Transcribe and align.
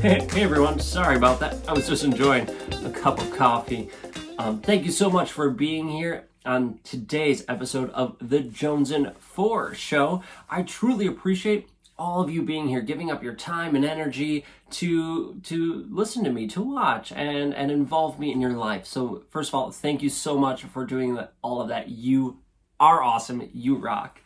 Hey, 0.00 0.26
hey 0.32 0.44
everyone, 0.44 0.78
sorry 0.78 1.16
about 1.16 1.40
that. 1.40 1.56
I 1.68 1.74
was 1.74 1.86
just 1.86 2.04
enjoying 2.04 2.48
a 2.86 2.90
cup 2.90 3.20
of 3.20 3.30
coffee. 3.36 3.90
Um, 4.38 4.58
thank 4.58 4.86
you 4.86 4.90
so 4.90 5.10
much 5.10 5.30
for 5.30 5.50
being 5.50 5.90
here 5.90 6.24
on 6.46 6.78
today's 6.84 7.44
episode 7.48 7.90
of 7.90 8.16
the 8.18 8.40
Jones 8.40 8.90
and 8.90 9.14
Four 9.18 9.74
Show. 9.74 10.22
I 10.48 10.62
truly 10.62 11.06
appreciate 11.06 11.68
all 11.98 12.22
of 12.22 12.30
you 12.30 12.40
being 12.40 12.68
here, 12.68 12.80
giving 12.80 13.10
up 13.10 13.22
your 13.22 13.34
time 13.34 13.76
and 13.76 13.84
energy 13.84 14.46
to 14.70 15.34
to 15.42 15.86
listen 15.90 16.24
to 16.24 16.30
me, 16.30 16.46
to 16.46 16.62
watch, 16.62 17.12
and 17.12 17.54
and 17.54 17.70
involve 17.70 18.18
me 18.18 18.32
in 18.32 18.40
your 18.40 18.54
life. 18.54 18.86
So 18.86 19.24
first 19.28 19.50
of 19.50 19.54
all, 19.54 19.70
thank 19.70 20.02
you 20.02 20.08
so 20.08 20.38
much 20.38 20.64
for 20.64 20.86
doing 20.86 21.18
all 21.42 21.60
of 21.60 21.68
that. 21.68 21.90
You 21.90 22.38
are 22.80 23.02
awesome. 23.02 23.50
You 23.52 23.76
rock. 23.76 24.22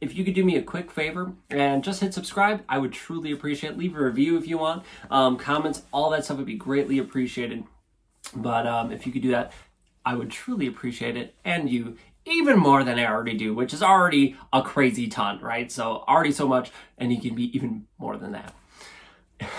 If 0.00 0.16
you 0.16 0.24
could 0.24 0.34
do 0.34 0.44
me 0.44 0.56
a 0.56 0.62
quick 0.62 0.90
favor 0.90 1.32
and 1.50 1.82
just 1.82 2.00
hit 2.00 2.12
subscribe, 2.12 2.62
I 2.68 2.78
would 2.78 2.92
truly 2.92 3.32
appreciate 3.32 3.70
it. 3.72 3.78
Leave 3.78 3.96
a 3.96 4.04
review 4.04 4.36
if 4.36 4.46
you 4.46 4.58
want. 4.58 4.84
Um, 5.10 5.36
comments, 5.36 5.82
all 5.92 6.10
that 6.10 6.24
stuff 6.24 6.36
would 6.36 6.46
be 6.46 6.56
greatly 6.56 6.98
appreciated. 6.98 7.64
But 8.34 8.66
um, 8.66 8.92
if 8.92 9.06
you 9.06 9.12
could 9.12 9.22
do 9.22 9.30
that, 9.30 9.52
I 10.04 10.14
would 10.14 10.30
truly 10.30 10.66
appreciate 10.66 11.16
it. 11.16 11.34
And 11.44 11.70
you 11.70 11.96
even 12.26 12.58
more 12.58 12.84
than 12.84 12.98
I 12.98 13.06
already 13.06 13.36
do, 13.36 13.54
which 13.54 13.72
is 13.74 13.82
already 13.82 14.36
a 14.52 14.62
crazy 14.62 15.08
ton, 15.08 15.40
right? 15.40 15.70
So 15.70 16.04
already 16.08 16.32
so 16.32 16.48
much, 16.48 16.70
and 16.98 17.12
you 17.12 17.20
can 17.20 17.34
be 17.34 17.54
even 17.56 17.86
more 17.98 18.16
than 18.16 18.32
that. 18.32 18.54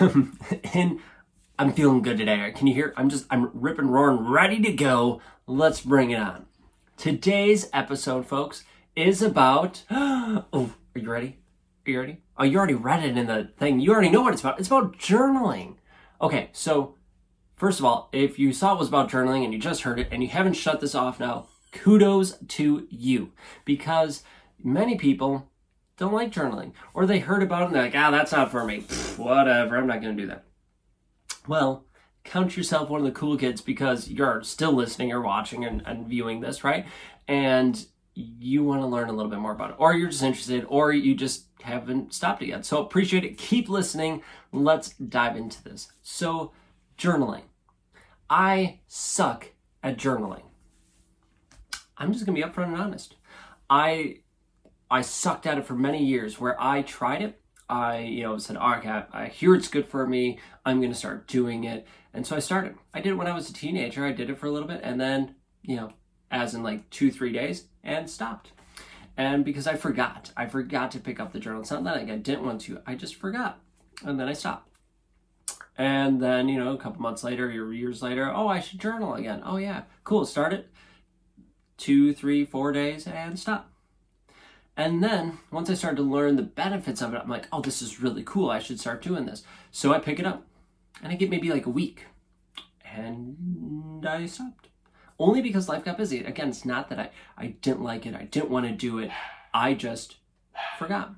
and 0.74 1.00
I'm 1.58 1.72
feeling 1.72 2.02
good 2.02 2.18
today. 2.18 2.52
Can 2.54 2.66
you 2.66 2.74
hear? 2.74 2.92
I'm 2.96 3.08
just 3.08 3.26
I'm 3.30 3.50
ripping, 3.54 3.88
roaring, 3.88 4.28
ready 4.28 4.60
to 4.62 4.72
go. 4.72 5.20
Let's 5.46 5.80
bring 5.80 6.10
it 6.10 6.18
on. 6.18 6.46
Today's 6.96 7.68
episode, 7.72 8.26
folks, 8.26 8.64
is 8.96 9.22
about. 9.22 9.84
Oh, 10.52 10.74
are 10.94 10.98
you 10.98 11.10
ready? 11.10 11.38
Are 11.86 11.90
you 11.90 12.00
ready? 12.00 12.18
Oh, 12.36 12.44
you 12.44 12.58
already 12.58 12.74
read 12.74 13.04
it 13.04 13.16
in 13.16 13.26
the 13.26 13.50
thing. 13.56 13.78
You 13.78 13.92
already 13.92 14.10
know 14.10 14.22
what 14.22 14.32
it's 14.32 14.42
about. 14.42 14.58
It's 14.58 14.68
about 14.68 14.98
journaling. 14.98 15.76
Okay, 16.20 16.50
so 16.52 16.96
first 17.54 17.78
of 17.78 17.84
all, 17.84 18.08
if 18.12 18.38
you 18.38 18.52
saw 18.52 18.74
it 18.74 18.78
was 18.78 18.88
about 18.88 19.10
journaling 19.10 19.44
and 19.44 19.52
you 19.52 19.58
just 19.58 19.82
heard 19.82 20.00
it 20.00 20.08
and 20.10 20.22
you 20.22 20.28
haven't 20.28 20.54
shut 20.54 20.80
this 20.80 20.94
off 20.94 21.20
now, 21.20 21.46
kudos 21.72 22.38
to 22.48 22.86
you 22.90 23.32
because 23.64 24.24
many 24.62 24.96
people 24.96 25.48
don't 25.96 26.12
like 26.12 26.32
journaling 26.32 26.72
or 26.92 27.06
they 27.06 27.20
heard 27.20 27.42
about 27.42 27.62
it 27.62 27.66
and 27.66 27.74
they're 27.74 27.84
like, 27.84 27.94
ah, 27.94 28.10
that's 28.10 28.32
not 28.32 28.50
for 28.50 28.64
me. 28.64 28.80
Pfft, 28.80 29.18
whatever, 29.18 29.76
I'm 29.76 29.86
not 29.86 30.02
going 30.02 30.16
to 30.16 30.22
do 30.22 30.28
that. 30.28 30.44
Well, 31.46 31.86
count 32.24 32.56
yourself 32.56 32.90
one 32.90 33.00
of 33.00 33.06
the 33.06 33.12
cool 33.12 33.36
kids 33.36 33.60
because 33.60 34.08
you're 34.08 34.42
still 34.42 34.72
listening 34.72 35.12
or 35.12 35.20
watching 35.20 35.64
and, 35.64 35.82
and 35.86 36.06
viewing 36.06 36.40
this, 36.40 36.64
right? 36.64 36.86
And 37.28 37.86
you 38.16 38.64
want 38.64 38.80
to 38.80 38.86
learn 38.86 39.10
a 39.10 39.12
little 39.12 39.30
bit 39.30 39.38
more 39.38 39.52
about 39.52 39.70
it, 39.70 39.76
or 39.78 39.94
you're 39.94 40.08
just 40.08 40.22
interested, 40.22 40.64
or 40.68 40.92
you 40.92 41.14
just 41.14 41.46
haven't 41.62 42.14
stopped 42.14 42.42
it 42.42 42.48
yet. 42.48 42.64
So 42.64 42.82
appreciate 42.82 43.24
it. 43.24 43.36
Keep 43.36 43.68
listening. 43.68 44.22
Let's 44.52 44.90
dive 44.94 45.36
into 45.36 45.62
this. 45.62 45.88
So, 46.02 46.52
journaling. 46.98 47.42
I 48.30 48.80
suck 48.86 49.52
at 49.82 49.98
journaling. 49.98 50.42
I'm 51.98 52.12
just 52.12 52.24
gonna 52.24 52.36
be 52.36 52.42
upfront 52.42 52.68
and 52.68 52.76
honest. 52.76 53.16
I 53.68 54.20
I 54.90 55.02
sucked 55.02 55.46
at 55.46 55.58
it 55.58 55.66
for 55.66 55.74
many 55.74 56.04
years 56.04 56.40
where 56.40 56.60
I 56.60 56.82
tried 56.82 57.22
it. 57.22 57.40
I, 57.68 57.98
you 57.98 58.22
know, 58.22 58.38
said, 58.38 58.56
oh, 58.60 58.74
okay, 58.74 59.02
I 59.12 59.26
hear 59.26 59.54
it's 59.54 59.66
good 59.66 59.86
for 59.86 60.06
me. 60.06 60.38
I'm 60.64 60.78
going 60.78 60.92
to 60.92 60.96
start 60.96 61.26
doing 61.26 61.64
it. 61.64 61.84
And 62.14 62.24
so 62.24 62.36
I 62.36 62.38
started. 62.38 62.76
I 62.94 63.00
did 63.00 63.10
it 63.10 63.16
when 63.16 63.26
I 63.26 63.34
was 63.34 63.50
a 63.50 63.52
teenager. 63.52 64.06
I 64.06 64.12
did 64.12 64.30
it 64.30 64.38
for 64.38 64.46
a 64.46 64.52
little 64.52 64.68
bit 64.68 64.80
and 64.84 65.00
then, 65.00 65.34
you 65.62 65.74
know, 65.74 65.92
as 66.30 66.54
in 66.54 66.62
like 66.62 66.88
two, 66.90 67.10
three 67.10 67.32
days 67.32 67.64
and 67.82 68.08
stopped. 68.08 68.50
And 69.16 69.44
because 69.44 69.66
I 69.66 69.76
forgot, 69.76 70.30
I 70.36 70.46
forgot 70.46 70.90
to 70.92 71.00
pick 71.00 71.18
up 71.18 71.32
the 71.32 71.40
journal. 71.40 71.62
It's 71.62 71.70
not 71.70 71.84
that 71.84 71.96
I 71.96 72.04
didn't 72.04 72.44
want 72.44 72.60
to, 72.62 72.80
I 72.86 72.94
just 72.94 73.14
forgot. 73.14 73.60
And 74.04 74.20
then 74.20 74.28
I 74.28 74.34
stopped. 74.34 74.68
And 75.78 76.20
then, 76.20 76.48
you 76.48 76.58
know, 76.58 76.72
a 76.72 76.78
couple 76.78 77.02
months 77.02 77.24
later 77.24 77.46
or 77.46 77.72
years 77.72 78.02
later, 78.02 78.30
oh, 78.34 78.48
I 78.48 78.60
should 78.60 78.80
journal 78.80 79.14
again. 79.14 79.42
Oh, 79.44 79.56
yeah, 79.56 79.82
cool. 80.04 80.24
Start 80.24 80.52
it 80.52 80.68
two, 81.76 82.14
three, 82.14 82.44
four 82.44 82.72
days 82.72 83.06
and 83.06 83.38
stop. 83.38 83.70
And 84.76 85.02
then 85.02 85.38
once 85.50 85.70
I 85.70 85.74
started 85.74 85.96
to 85.96 86.02
learn 86.02 86.36
the 86.36 86.42
benefits 86.42 87.00
of 87.00 87.14
it, 87.14 87.20
I'm 87.22 87.28
like, 87.28 87.48
oh, 87.52 87.62
this 87.62 87.80
is 87.80 88.00
really 88.00 88.22
cool. 88.22 88.50
I 88.50 88.58
should 88.58 88.80
start 88.80 89.02
doing 89.02 89.24
this. 89.26 89.42
So 89.70 89.92
I 89.92 89.98
pick 89.98 90.18
it 90.18 90.26
up 90.26 90.46
and 91.02 91.12
I 91.12 91.16
get 91.16 91.30
maybe 91.30 91.50
like 91.50 91.66
a 91.66 91.70
week 91.70 92.04
and 92.84 94.06
I 94.06 94.26
stopped. 94.26 94.68
Only 95.18 95.40
because 95.40 95.68
life 95.68 95.84
got 95.84 95.96
busy. 95.96 96.22
Again, 96.24 96.48
it's 96.48 96.64
not 96.64 96.88
that 96.90 96.98
I, 96.98 97.10
I 97.38 97.46
didn't 97.62 97.82
like 97.82 98.06
it, 98.06 98.14
I 98.14 98.24
didn't 98.24 98.50
want 98.50 98.66
to 98.66 98.72
do 98.72 98.98
it. 98.98 99.10
I 99.54 99.74
just 99.74 100.16
forgot. 100.78 101.14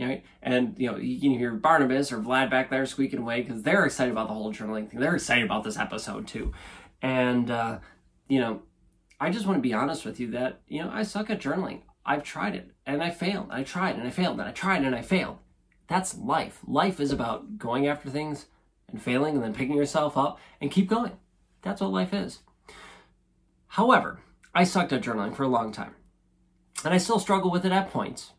Right? 0.00 0.24
And 0.42 0.78
you 0.78 0.90
know, 0.90 0.96
you 0.96 1.20
can 1.20 1.38
hear 1.38 1.52
Barnabas 1.52 2.12
or 2.12 2.18
Vlad 2.18 2.50
back 2.50 2.70
there 2.70 2.86
squeaking 2.86 3.18
away 3.18 3.42
because 3.42 3.62
they're 3.62 3.84
excited 3.84 4.12
about 4.12 4.28
the 4.28 4.34
whole 4.34 4.52
journaling 4.52 4.88
thing. 4.88 5.00
They're 5.00 5.16
excited 5.16 5.44
about 5.44 5.64
this 5.64 5.76
episode 5.76 6.28
too. 6.28 6.52
And 7.02 7.50
uh, 7.50 7.78
you 8.28 8.40
know, 8.40 8.62
I 9.20 9.30
just 9.30 9.46
want 9.46 9.58
to 9.58 9.62
be 9.62 9.74
honest 9.74 10.04
with 10.04 10.20
you 10.20 10.30
that, 10.30 10.60
you 10.68 10.82
know, 10.82 10.90
I 10.92 11.02
suck 11.02 11.30
at 11.30 11.40
journaling. 11.40 11.80
I've 12.06 12.22
tried 12.22 12.54
it 12.54 12.70
and 12.86 13.02
I 13.02 13.10
failed. 13.10 13.48
I 13.50 13.64
tried 13.64 13.96
and 13.96 14.06
I 14.06 14.10
failed 14.10 14.38
and 14.38 14.48
I 14.48 14.52
tried 14.52 14.84
and 14.84 14.94
I 14.94 15.02
failed. 15.02 15.38
That's 15.88 16.16
life. 16.16 16.60
Life 16.66 17.00
is 17.00 17.10
about 17.10 17.58
going 17.58 17.86
after 17.86 18.08
things 18.08 18.46
and 18.88 19.02
failing 19.02 19.34
and 19.34 19.42
then 19.42 19.54
picking 19.54 19.76
yourself 19.76 20.16
up 20.16 20.38
and 20.60 20.70
keep 20.70 20.88
going. 20.88 21.12
That's 21.62 21.80
what 21.80 21.90
life 21.90 22.14
is. 22.14 22.38
However, 23.78 24.18
I 24.56 24.64
sucked 24.64 24.92
at 24.92 25.02
journaling 25.02 25.36
for 25.36 25.44
a 25.44 25.48
long 25.48 25.70
time. 25.70 25.94
And 26.84 26.92
I 26.92 26.98
still 26.98 27.20
struggle 27.20 27.52
with 27.52 27.64
it 27.64 27.70
at 27.70 27.92
points. 27.92 28.32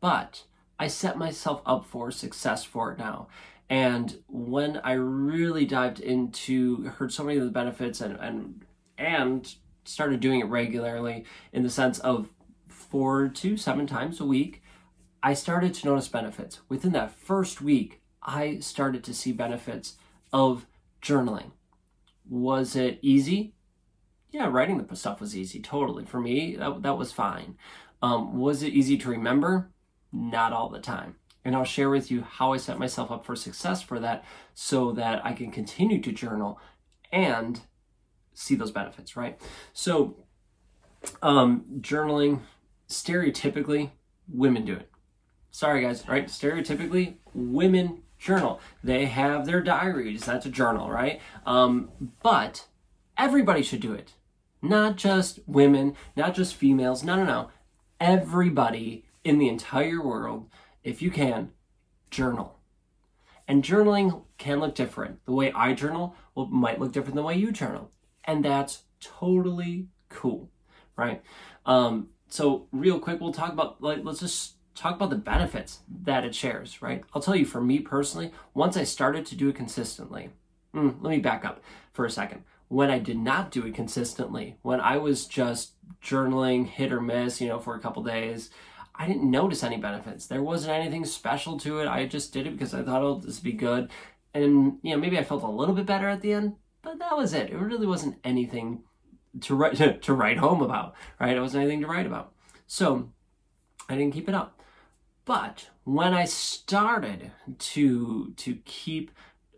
But 0.00 0.42
I 0.80 0.88
set 0.88 1.16
myself 1.16 1.62
up 1.64 1.84
for 1.84 2.10
success 2.10 2.64
for 2.64 2.90
it 2.90 2.98
now. 2.98 3.28
And 3.68 4.18
when 4.26 4.78
I 4.82 4.94
really 4.94 5.64
dived 5.64 6.00
into, 6.00 6.88
heard 6.88 7.12
so 7.12 7.22
many 7.22 7.38
of 7.38 7.44
the 7.44 7.52
benefits 7.52 8.00
and 8.00 8.18
and 8.18 8.64
and 8.98 9.54
started 9.84 10.18
doing 10.18 10.40
it 10.40 10.48
regularly 10.48 11.24
in 11.52 11.62
the 11.62 11.70
sense 11.70 12.00
of 12.00 12.30
four 12.66 13.28
to 13.28 13.56
seven 13.56 13.86
times 13.86 14.18
a 14.18 14.24
week, 14.24 14.60
I 15.22 15.34
started 15.34 15.72
to 15.74 15.86
notice 15.86 16.08
benefits. 16.08 16.62
Within 16.68 16.90
that 16.94 17.12
first 17.12 17.60
week, 17.60 18.00
I 18.24 18.58
started 18.58 19.04
to 19.04 19.14
see 19.14 19.30
benefits 19.30 19.94
of 20.32 20.66
journaling. 21.00 21.52
Was 22.28 22.74
it 22.74 22.98
easy? 23.02 23.54
Yeah, 24.30 24.48
writing 24.48 24.78
the 24.78 24.96
stuff 24.96 25.20
was 25.20 25.36
easy, 25.36 25.60
totally. 25.60 26.04
For 26.04 26.20
me, 26.20 26.56
that, 26.56 26.82
that 26.82 26.98
was 26.98 27.12
fine. 27.12 27.56
Um, 28.00 28.38
was 28.38 28.62
it 28.62 28.72
easy 28.72 28.96
to 28.98 29.10
remember? 29.10 29.70
Not 30.12 30.52
all 30.52 30.68
the 30.68 30.78
time. 30.78 31.16
And 31.44 31.56
I'll 31.56 31.64
share 31.64 31.90
with 31.90 32.10
you 32.10 32.22
how 32.22 32.52
I 32.52 32.58
set 32.58 32.78
myself 32.78 33.10
up 33.10 33.24
for 33.24 33.34
success 33.34 33.82
for 33.82 33.98
that 34.00 34.24
so 34.54 34.92
that 34.92 35.24
I 35.24 35.32
can 35.32 35.50
continue 35.50 36.00
to 36.00 36.12
journal 36.12 36.60
and 37.12 37.60
see 38.34 38.54
those 38.54 38.70
benefits, 38.70 39.16
right? 39.16 39.40
So, 39.72 40.16
um, 41.22 41.64
journaling, 41.80 42.40
stereotypically, 42.88 43.90
women 44.28 44.64
do 44.64 44.74
it. 44.74 44.90
Sorry, 45.50 45.82
guys, 45.82 46.06
right? 46.06 46.26
Stereotypically, 46.26 47.16
women 47.34 48.02
journal. 48.18 48.60
They 48.84 49.06
have 49.06 49.46
their 49.46 49.62
diaries. 49.62 50.24
That's 50.24 50.46
a 50.46 50.50
journal, 50.50 50.90
right? 50.90 51.20
Um, 51.46 51.90
but 52.22 52.66
everybody 53.16 53.62
should 53.62 53.80
do 53.80 53.92
it. 53.92 54.12
Not 54.62 54.96
just 54.96 55.40
women, 55.46 55.96
not 56.16 56.34
just 56.34 56.54
females. 56.54 57.02
No, 57.02 57.16
no, 57.16 57.24
no. 57.24 57.50
Everybody 57.98 59.04
in 59.24 59.38
the 59.38 59.48
entire 59.48 60.02
world, 60.02 60.48
if 60.82 61.02
you 61.02 61.10
can, 61.10 61.50
journal. 62.10 62.58
And 63.46 63.64
journaling 63.64 64.22
can 64.38 64.60
look 64.60 64.74
different. 64.74 65.24
The 65.24 65.32
way 65.32 65.52
I 65.52 65.72
journal 65.72 66.14
will, 66.34 66.46
might 66.46 66.78
look 66.78 66.92
different 66.92 67.14
than 67.14 67.22
the 67.22 67.26
way 67.26 67.34
you 67.34 67.52
journal 67.52 67.90
and 68.24 68.44
that's 68.44 68.84
totally 69.00 69.88
cool, 70.08 70.48
right? 70.96 71.22
Um, 71.66 72.08
so 72.28 72.68
real 72.72 73.00
quick, 73.00 73.20
we'll 73.20 73.32
talk 73.32 73.52
about 73.52 73.82
like 73.82 74.00
let's 74.02 74.20
just 74.20 74.54
talk 74.74 74.94
about 74.94 75.10
the 75.10 75.16
benefits 75.16 75.80
that 76.04 76.24
it 76.24 76.34
shares, 76.34 76.80
right? 76.80 77.02
I'll 77.12 77.22
tell 77.22 77.36
you, 77.36 77.44
for 77.44 77.60
me 77.60 77.80
personally, 77.80 78.32
once 78.54 78.76
I 78.76 78.84
started 78.84 79.26
to 79.26 79.34
do 79.34 79.48
it 79.48 79.56
consistently, 79.56 80.30
mm, 80.74 80.94
let 81.00 81.10
me 81.10 81.18
back 81.18 81.44
up 81.44 81.60
for 81.92 82.04
a 82.04 82.10
second. 82.10 82.44
When 82.70 82.90
I 82.90 83.00
did 83.00 83.18
not 83.18 83.50
do 83.50 83.66
it 83.66 83.74
consistently, 83.74 84.56
when 84.62 84.80
I 84.80 84.96
was 84.96 85.26
just 85.26 85.72
journaling 86.00 86.68
hit 86.68 86.92
or 86.92 87.00
miss, 87.00 87.40
you 87.40 87.48
know, 87.48 87.58
for 87.58 87.74
a 87.74 87.80
couple 87.80 88.02
days, 88.04 88.50
I 88.94 89.06
didn't 89.06 89.28
notice 89.28 89.64
any 89.64 89.76
benefits. 89.76 90.26
There 90.26 90.42
wasn't 90.42 90.74
anything 90.74 91.04
special 91.04 91.58
to 91.60 91.80
it. 91.80 91.88
I 91.88 92.06
just 92.06 92.32
did 92.32 92.46
it 92.46 92.52
because 92.52 92.72
I 92.72 92.82
thought, 92.82 93.02
oh, 93.02 93.16
this 93.18 93.36
would 93.36 93.44
be 93.44 93.52
good. 93.52 93.90
And, 94.34 94.78
you 94.82 94.92
know, 94.92 94.98
maybe 94.98 95.18
I 95.18 95.24
felt 95.24 95.42
a 95.42 95.48
little 95.48 95.74
bit 95.74 95.86
better 95.86 96.08
at 96.08 96.20
the 96.20 96.32
end, 96.32 96.54
but 96.82 97.00
that 97.00 97.16
was 97.16 97.34
it. 97.34 97.50
It 97.50 97.56
really 97.56 97.86
wasn't 97.86 98.18
anything 98.22 98.84
to 99.40 99.54
write 99.54 99.76
to 100.02 100.14
write 100.14 100.38
home 100.38 100.62
about, 100.62 100.94
right? 101.18 101.36
It 101.36 101.40
wasn't 101.40 101.64
anything 101.64 101.80
to 101.80 101.88
write 101.88 102.06
about. 102.06 102.32
So 102.66 103.10
I 103.88 103.96
didn't 103.96 104.14
keep 104.14 104.28
it 104.28 104.34
up. 104.34 104.60
But 105.24 105.70
when 105.84 106.14
I 106.14 106.24
started 106.24 107.32
to 107.58 108.32
to 108.36 108.54
keep 108.64 109.10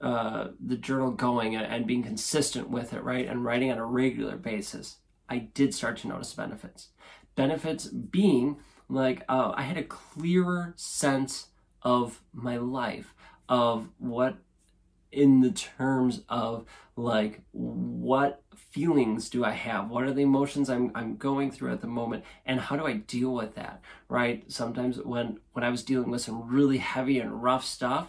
uh, 0.02 0.48
the 0.64 0.76
journal 0.76 1.12
going 1.12 1.54
and 1.54 1.86
being 1.86 2.02
consistent 2.02 2.68
with 2.68 2.92
it, 2.92 3.02
right, 3.02 3.26
and 3.26 3.44
writing 3.44 3.70
on 3.70 3.78
a 3.78 3.86
regular 3.86 4.36
basis, 4.36 4.96
I 5.28 5.38
did 5.38 5.74
start 5.74 5.98
to 5.98 6.08
notice 6.08 6.34
benefits. 6.34 6.88
Benefits 7.36 7.86
being 7.86 8.58
like 8.88 9.22
uh, 9.28 9.52
I 9.54 9.62
had 9.62 9.78
a 9.78 9.84
clearer 9.84 10.74
sense 10.76 11.46
of 11.82 12.20
my 12.32 12.56
life, 12.56 13.14
of 13.48 13.88
what 13.98 14.38
in 15.12 15.40
the 15.40 15.50
terms 15.50 16.22
of 16.28 16.64
like 16.96 17.42
what 17.52 18.42
feelings 18.56 19.28
do 19.28 19.44
I 19.44 19.52
have? 19.52 19.88
What 19.88 20.04
are 20.04 20.12
the 20.12 20.22
emotions 20.22 20.68
I'm 20.68 20.90
I'm 20.94 21.16
going 21.16 21.50
through 21.50 21.72
at 21.72 21.80
the 21.80 21.86
moment 21.86 22.24
and 22.44 22.60
how 22.60 22.76
do 22.76 22.86
I 22.86 22.94
deal 22.94 23.32
with 23.34 23.54
that? 23.54 23.82
Right? 24.08 24.50
Sometimes 24.50 24.98
when 24.98 25.38
when 25.52 25.64
I 25.64 25.70
was 25.70 25.82
dealing 25.84 26.10
with 26.10 26.22
some 26.22 26.48
really 26.48 26.78
heavy 26.78 27.18
and 27.18 27.42
rough 27.42 27.64
stuff, 27.64 28.08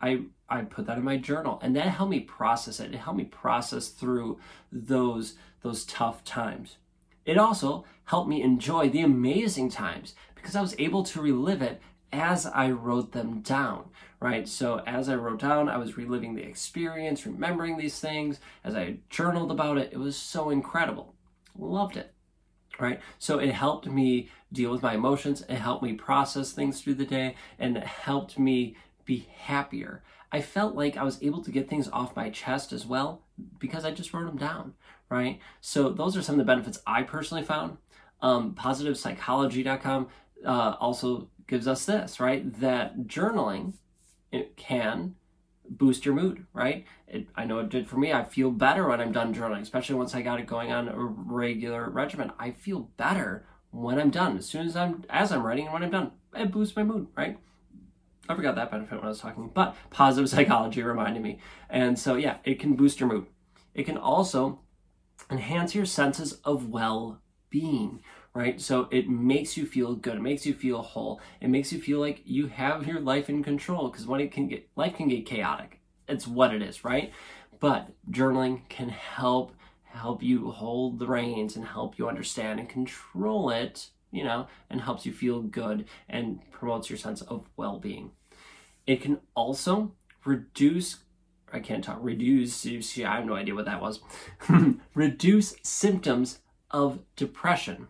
I 0.00 0.22
I 0.50 0.62
put 0.62 0.86
that 0.86 0.98
in 0.98 1.04
my 1.04 1.16
journal 1.16 1.58
and 1.62 1.74
that 1.76 1.88
helped 1.88 2.10
me 2.10 2.20
process 2.20 2.80
it. 2.80 2.92
It 2.92 2.98
helped 2.98 3.18
me 3.18 3.24
process 3.24 3.88
through 3.88 4.38
those 4.72 5.34
those 5.62 5.84
tough 5.84 6.24
times. 6.24 6.76
It 7.24 7.38
also 7.38 7.84
helped 8.04 8.28
me 8.28 8.42
enjoy 8.42 8.88
the 8.88 9.02
amazing 9.02 9.70
times 9.70 10.14
because 10.34 10.56
I 10.56 10.62
was 10.62 10.74
able 10.78 11.04
to 11.04 11.20
relive 11.20 11.62
it 11.62 11.80
as 12.12 12.46
I 12.46 12.70
wrote 12.70 13.12
them 13.12 13.40
down, 13.40 13.90
right? 14.18 14.48
So 14.48 14.82
as 14.86 15.08
I 15.08 15.14
wrote 15.14 15.40
down, 15.40 15.68
I 15.68 15.76
was 15.76 15.96
reliving 15.96 16.34
the 16.34 16.42
experience, 16.42 17.26
remembering 17.26 17.76
these 17.76 18.00
things. 18.00 18.40
As 18.64 18.74
I 18.74 18.96
journaled 19.10 19.52
about 19.52 19.78
it, 19.78 19.90
it 19.92 19.98
was 19.98 20.16
so 20.16 20.50
incredible. 20.50 21.14
Loved 21.56 21.96
it, 21.96 22.12
right? 22.78 23.00
So 23.18 23.38
it 23.38 23.52
helped 23.52 23.86
me 23.86 24.28
deal 24.52 24.72
with 24.72 24.82
my 24.82 24.94
emotions. 24.94 25.42
It 25.48 25.56
helped 25.56 25.82
me 25.82 25.92
process 25.92 26.52
things 26.52 26.80
through 26.80 26.94
the 26.94 27.06
day 27.06 27.36
and 27.58 27.76
it 27.76 27.84
helped 27.84 28.38
me 28.38 28.76
be 29.04 29.28
happier. 29.36 30.02
I 30.32 30.40
felt 30.40 30.74
like 30.74 30.96
I 30.96 31.02
was 31.02 31.22
able 31.22 31.42
to 31.42 31.50
get 31.50 31.68
things 31.68 31.88
off 31.88 32.16
my 32.16 32.30
chest 32.30 32.72
as 32.72 32.86
well 32.86 33.22
because 33.58 33.84
I 33.84 33.90
just 33.90 34.12
wrote 34.12 34.26
them 34.26 34.36
down, 34.36 34.74
right? 35.08 35.40
So 35.60 35.90
those 35.90 36.16
are 36.16 36.22
some 36.22 36.34
of 36.34 36.38
the 36.38 36.44
benefits 36.44 36.80
I 36.86 37.02
personally 37.02 37.42
found. 37.42 37.78
Um, 38.22 38.54
PositivePsychology.com 38.54 40.08
uh, 40.46 40.76
also 40.80 41.28
gives 41.46 41.66
us 41.66 41.84
this, 41.84 42.20
right? 42.20 42.60
That 42.60 43.00
journaling 43.06 43.74
it 44.30 44.56
can 44.56 45.16
boost 45.68 46.04
your 46.04 46.14
mood, 46.14 46.46
right? 46.52 46.84
It, 47.08 47.28
I 47.34 47.44
know 47.44 47.58
it 47.58 47.68
did 47.68 47.88
for 47.88 47.96
me. 47.96 48.12
I 48.12 48.24
feel 48.24 48.50
better 48.50 48.88
when 48.88 49.00
I'm 49.00 49.12
done 49.12 49.34
journaling, 49.34 49.62
especially 49.62 49.96
once 49.96 50.14
I 50.14 50.22
got 50.22 50.40
it 50.40 50.46
going 50.46 50.72
on 50.72 50.88
a 50.88 50.96
regular 50.96 51.88
regimen. 51.88 52.32
I 52.38 52.50
feel 52.50 52.90
better 52.96 53.46
when 53.70 53.98
I'm 53.98 54.10
done. 54.10 54.36
As 54.36 54.46
soon 54.46 54.66
as 54.66 54.76
I'm 54.76 55.04
as 55.08 55.32
I'm 55.32 55.44
writing 55.44 55.66
and 55.66 55.72
when 55.72 55.82
I'm 55.82 55.90
done, 55.90 56.12
it 56.34 56.50
boosts 56.50 56.76
my 56.76 56.82
mood, 56.82 57.08
right? 57.16 57.38
I 58.30 58.36
forgot 58.36 58.54
that 58.54 58.70
benefit 58.70 58.96
when 58.96 59.04
I 59.04 59.08
was 59.08 59.20
talking, 59.20 59.50
but 59.52 59.76
positive 59.90 60.30
psychology 60.30 60.82
reminded 60.82 61.22
me. 61.22 61.40
And 61.68 61.98
so, 61.98 62.14
yeah, 62.14 62.36
it 62.44 62.60
can 62.60 62.76
boost 62.76 63.00
your 63.00 63.08
mood. 63.08 63.26
It 63.74 63.84
can 63.84 63.96
also 63.96 64.60
enhance 65.30 65.74
your 65.74 65.84
senses 65.84 66.34
of 66.44 66.68
well 66.68 67.20
being, 67.50 68.02
right? 68.32 68.60
So 68.60 68.88
it 68.92 69.08
makes 69.08 69.56
you 69.56 69.66
feel 69.66 69.96
good. 69.96 70.16
It 70.16 70.22
makes 70.22 70.46
you 70.46 70.54
feel 70.54 70.82
whole. 70.82 71.20
It 71.40 71.48
makes 71.48 71.72
you 71.72 71.80
feel 71.80 71.98
like 71.98 72.22
you 72.24 72.46
have 72.46 72.86
your 72.86 73.00
life 73.00 73.28
in 73.28 73.42
control 73.42 73.88
because 73.88 74.06
when 74.06 74.20
it 74.20 74.30
can 74.30 74.48
get, 74.48 74.68
life 74.76 74.96
can 74.96 75.08
get 75.08 75.26
chaotic. 75.26 75.80
It's 76.08 76.26
what 76.26 76.54
it 76.54 76.62
is, 76.62 76.84
right? 76.84 77.12
But 77.58 77.88
journaling 78.10 78.68
can 78.68 78.88
help 78.90 79.52
help 79.84 80.22
you 80.22 80.52
hold 80.52 81.00
the 81.00 81.06
reins 81.06 81.56
and 81.56 81.64
help 81.64 81.98
you 81.98 82.08
understand 82.08 82.60
and 82.60 82.68
control 82.68 83.50
it 83.50 83.90
you 84.12 84.24
know, 84.24 84.48
and 84.68 84.80
helps 84.80 85.06
you 85.06 85.12
feel 85.12 85.42
good 85.42 85.86
and 86.08 86.40
promotes 86.50 86.90
your 86.90 86.98
sense 86.98 87.22
of 87.22 87.46
well 87.56 87.78
being. 87.78 88.10
It 88.86 89.02
can 89.02 89.20
also 89.34 89.92
reduce, 90.24 90.98
I 91.52 91.60
can't 91.60 91.84
talk, 91.84 91.98
reduce, 92.00 92.54
see, 92.54 93.04
I 93.04 93.16
have 93.16 93.26
no 93.26 93.34
idea 93.34 93.54
what 93.54 93.66
that 93.66 93.80
was, 93.80 94.00
reduce 94.94 95.54
symptoms 95.62 96.40
of 96.70 97.00
depression, 97.16 97.88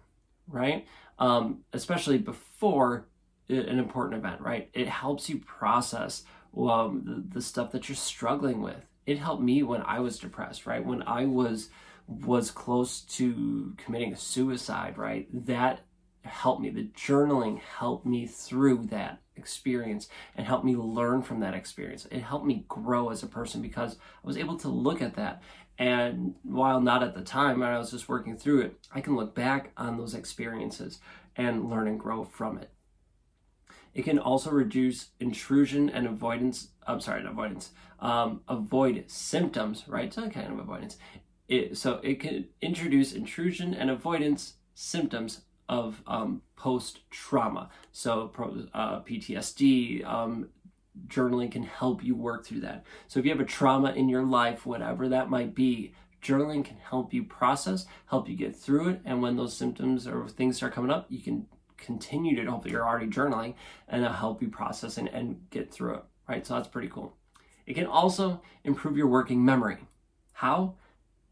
right? 0.49 0.87
Um, 1.19 1.61
especially 1.73 2.19
before 2.19 3.07
an 3.49 3.79
important 3.79 4.19
event, 4.25 4.41
right? 4.41 4.71
It 4.73 4.89
helps 4.89 5.29
you 5.29 5.39
process 5.39 6.25
um, 6.57 7.03
the, 7.05 7.39
the 7.39 7.43
stuff 7.43 7.73
that 7.73 7.89
you're 7.89 7.97
struggling 7.97 8.63
with. 8.63 8.87
It 9.07 9.19
helped 9.19 9.43
me 9.43 9.63
when 9.63 9.83
I 9.83 10.01
was 10.01 10.19
depressed, 10.19 10.67
right? 10.67 10.85
When 10.85 11.03
I 11.03 11.27
was 11.27 11.71
was 12.07 12.51
close 12.51 13.03
to 13.03 13.73
committing 13.77 14.17
suicide, 14.17 14.99
right? 14.99 15.29
That 15.47 15.81
helped 16.23 16.61
me. 16.61 16.71
The 16.71 16.89
journaling 16.97 17.61
helped 17.61 18.07
me 18.07 18.27
through 18.27 18.87
that 18.87 19.21
experience 19.37 20.09
and 20.37 20.47
helped 20.47 20.65
me 20.65 20.77
learn 20.77 21.23
from 21.23 21.41
that 21.41 21.55
experience. 21.55 22.07
It 22.11 22.21
helped 22.21 22.47
me 22.47 22.65
grow 22.69 23.11
as 23.11 23.23
a 23.23 23.27
person 23.27 23.63
because 23.63 23.97
I 24.23 24.27
was 24.27 24.37
able 24.37 24.57
to 24.59 24.69
look 24.69 25.01
at 25.01 25.15
that. 25.15 25.43
And 25.79 26.35
while 26.43 26.81
not 26.81 27.03
at 27.03 27.15
the 27.15 27.23
time, 27.23 27.63
I 27.63 27.79
was 27.79 27.91
just 27.91 28.09
working 28.09 28.37
through 28.37 28.61
it, 28.61 28.87
I 28.93 29.01
can 29.01 29.17
look 29.17 29.35
back 29.35 29.73
on 29.79 29.97
those 29.97 30.15
experiences 30.15 30.99
and 31.37 31.71
learn 31.71 31.89
and 31.89 31.99
grow 31.99 32.25
from 32.25 32.59
it. 32.59 32.71
It 33.95 34.05
can 34.05 34.19
also 34.19 34.51
reduce 34.51 35.09
intrusion 35.19 35.89
and 35.89 36.07
avoidance. 36.07 36.69
I'm 36.87 37.01
sorry, 37.01 37.25
avoidance. 37.25 37.71
Um, 37.99 38.43
avoid 38.47 39.05
symptoms, 39.09 39.85
right? 39.89 40.13
So 40.13 40.29
kind 40.29 40.53
of 40.53 40.59
avoidance. 40.59 40.97
It, 41.49 41.77
so 41.77 41.99
it 42.03 42.21
can 42.21 42.47
introduce 42.61 43.13
intrusion 43.13 43.75
and 43.75 43.91
avoidance 43.91 44.55
symptoms 44.75 45.43
of 45.71 46.03
um, 46.09 46.43
post 46.57 47.09
trauma. 47.11 47.71
So, 47.93 48.33
uh, 48.75 49.01
PTSD, 49.01 50.05
um, 50.05 50.49
journaling 51.07 51.53
can 51.53 51.63
help 51.63 52.03
you 52.03 52.17
work 52.17 52.45
through 52.45 52.63
that. 52.63 52.85
So, 53.07 53.21
if 53.21 53.25
you 53.25 53.31
have 53.31 53.41
a 53.41 53.45
trauma 53.45 53.93
in 53.93 54.09
your 54.09 54.25
life, 54.25 54.67
whatever 54.67 55.09
that 55.09 55.31
might 55.31 55.55
be, 55.55 55.95
journaling 56.21 56.65
can 56.65 56.77
help 56.77 57.15
you 57.15 57.23
process, 57.23 57.87
help 58.07 58.29
you 58.29 58.37
get 58.37 58.57
through 58.57 58.89
it. 58.89 59.01
And 59.05 59.23
when 59.23 59.37
those 59.37 59.57
symptoms 59.57 60.09
or 60.09 60.29
things 60.29 60.57
start 60.57 60.75
coming 60.75 60.91
up, 60.91 61.07
you 61.09 61.21
can 61.21 61.47
continue 61.77 62.35
to, 62.35 62.51
hopefully, 62.51 62.73
you're 62.73 62.87
already 62.87 63.07
journaling 63.07 63.55
and 63.89 64.03
it'll 64.03 64.17
help 64.17 64.43
you 64.43 64.49
process 64.49 64.99
and, 64.99 65.09
and 65.09 65.49
get 65.51 65.73
through 65.73 65.95
it, 65.95 66.05
right? 66.29 66.45
So, 66.45 66.55
that's 66.55 66.69
pretty 66.69 66.89
cool. 66.89 67.15
It 67.65 67.75
can 67.75 67.87
also 67.87 68.43
improve 68.65 68.97
your 68.97 69.07
working 69.07 69.45
memory. 69.45 69.79
How? 70.33 70.75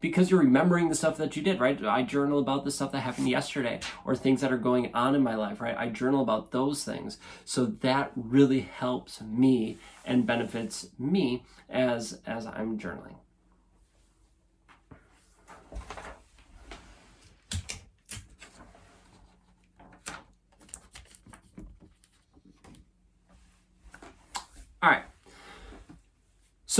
Because 0.01 0.31
you're 0.31 0.39
remembering 0.39 0.89
the 0.89 0.95
stuff 0.95 1.17
that 1.17 1.35
you 1.35 1.41
did, 1.41 1.59
right? 1.59 1.83
I 1.83 2.03
journal 2.03 2.39
about 2.39 2.63
the 2.63 2.71
stuff 2.71 2.91
that 2.93 3.01
happened 3.01 3.29
yesterday 3.29 3.79
or 4.05 4.15
things 4.15 4.41
that 4.41 4.51
are 4.51 4.57
going 4.57 4.93
on 4.93 5.15
in 5.15 5.23
my 5.23 5.35
life, 5.35 5.59
right? 5.61 5.77
I 5.77 5.89
journal 5.89 6.21
about 6.21 6.51
those 6.51 6.83
things. 6.83 7.17
So 7.45 7.65
that 7.65 8.11
really 8.15 8.61
helps 8.61 9.21
me 9.21 9.77
and 10.05 10.25
benefits 10.25 10.87
me 10.97 11.43
as 11.69 12.19
as 12.25 12.45
I'm 12.45 12.79
journaling. 12.79 13.15
All 24.81 24.89
right. 24.89 25.03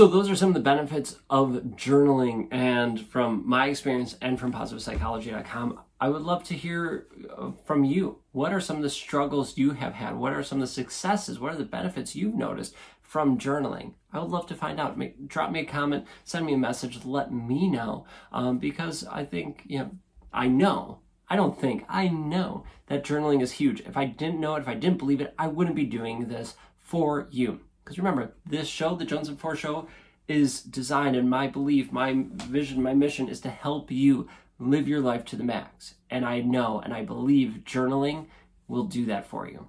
So 0.00 0.06
those 0.06 0.30
are 0.30 0.34
some 0.34 0.48
of 0.48 0.54
the 0.54 0.60
benefits 0.60 1.18
of 1.28 1.50
journaling 1.76 2.48
and 2.50 3.06
from 3.08 3.42
my 3.46 3.68
experience 3.68 4.16
and 4.22 4.40
from 4.40 4.50
positivepsychology.com. 4.50 5.78
I 6.00 6.08
would 6.08 6.22
love 6.22 6.42
to 6.44 6.54
hear 6.54 7.06
uh, 7.36 7.50
from 7.66 7.84
you. 7.84 8.20
What 8.32 8.54
are 8.54 8.62
some 8.62 8.78
of 8.78 8.82
the 8.82 8.88
struggles 8.88 9.58
you 9.58 9.72
have 9.72 9.92
had? 9.92 10.16
What 10.16 10.32
are 10.32 10.42
some 10.42 10.56
of 10.56 10.62
the 10.62 10.72
successes? 10.72 11.38
What 11.38 11.52
are 11.52 11.58
the 11.58 11.64
benefits 11.64 12.16
you've 12.16 12.34
noticed 12.34 12.74
from 13.02 13.36
journaling? 13.36 13.92
I 14.10 14.20
would 14.20 14.30
love 14.30 14.46
to 14.46 14.54
find 14.54 14.80
out. 14.80 14.96
Make, 14.96 15.28
drop 15.28 15.52
me 15.52 15.60
a 15.60 15.66
comment, 15.66 16.06
send 16.24 16.46
me 16.46 16.54
a 16.54 16.56
message, 16.56 17.04
let 17.04 17.30
me 17.30 17.68
know 17.68 18.06
um, 18.32 18.56
because 18.56 19.04
I 19.06 19.26
think, 19.26 19.64
you 19.66 19.80
know, 19.80 19.90
I 20.32 20.48
know 20.48 21.00
I 21.28 21.36
don't 21.36 21.60
think, 21.60 21.84
I 21.90 22.08
know 22.08 22.64
that 22.86 23.04
journaling 23.04 23.42
is 23.42 23.52
huge. 23.52 23.80
If 23.82 23.98
I 23.98 24.06
didn't 24.06 24.40
know 24.40 24.54
it, 24.54 24.60
if 24.60 24.68
I 24.68 24.74
didn't 24.76 24.96
believe 24.96 25.20
it, 25.20 25.34
I 25.38 25.48
wouldn't 25.48 25.76
be 25.76 25.84
doing 25.84 26.28
this 26.28 26.54
for 26.78 27.28
you. 27.30 27.60
Because 27.90 27.98
remember, 27.98 28.34
this 28.46 28.68
show, 28.68 28.94
the 28.94 29.04
Jones 29.04 29.28
and 29.28 29.36
Four 29.36 29.56
Show, 29.56 29.88
is 30.28 30.62
designed, 30.62 31.16
and 31.16 31.28
my 31.28 31.48
belief, 31.48 31.90
my 31.90 32.24
vision, 32.34 32.84
my 32.84 32.94
mission 32.94 33.28
is 33.28 33.40
to 33.40 33.50
help 33.50 33.90
you 33.90 34.28
live 34.60 34.86
your 34.86 35.00
life 35.00 35.24
to 35.24 35.34
the 35.34 35.42
max. 35.42 35.96
And 36.08 36.24
I 36.24 36.40
know 36.40 36.78
and 36.78 36.94
I 36.94 37.02
believe 37.02 37.64
journaling 37.64 38.26
will 38.68 38.84
do 38.84 39.04
that 39.06 39.26
for 39.26 39.48
you. 39.48 39.66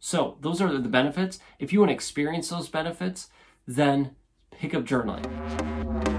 So, 0.00 0.36
those 0.40 0.60
are 0.60 0.76
the 0.76 0.88
benefits. 0.88 1.38
If 1.60 1.72
you 1.72 1.78
want 1.78 1.90
to 1.90 1.94
experience 1.94 2.48
those 2.48 2.68
benefits, 2.68 3.28
then 3.68 4.16
pick 4.50 4.74
up 4.74 4.84
journaling. 4.84 6.09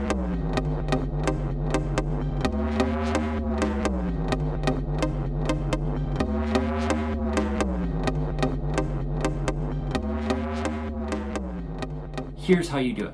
Here's 12.51 12.67
how 12.67 12.79
you 12.79 12.91
do 12.91 13.05
it. 13.05 13.13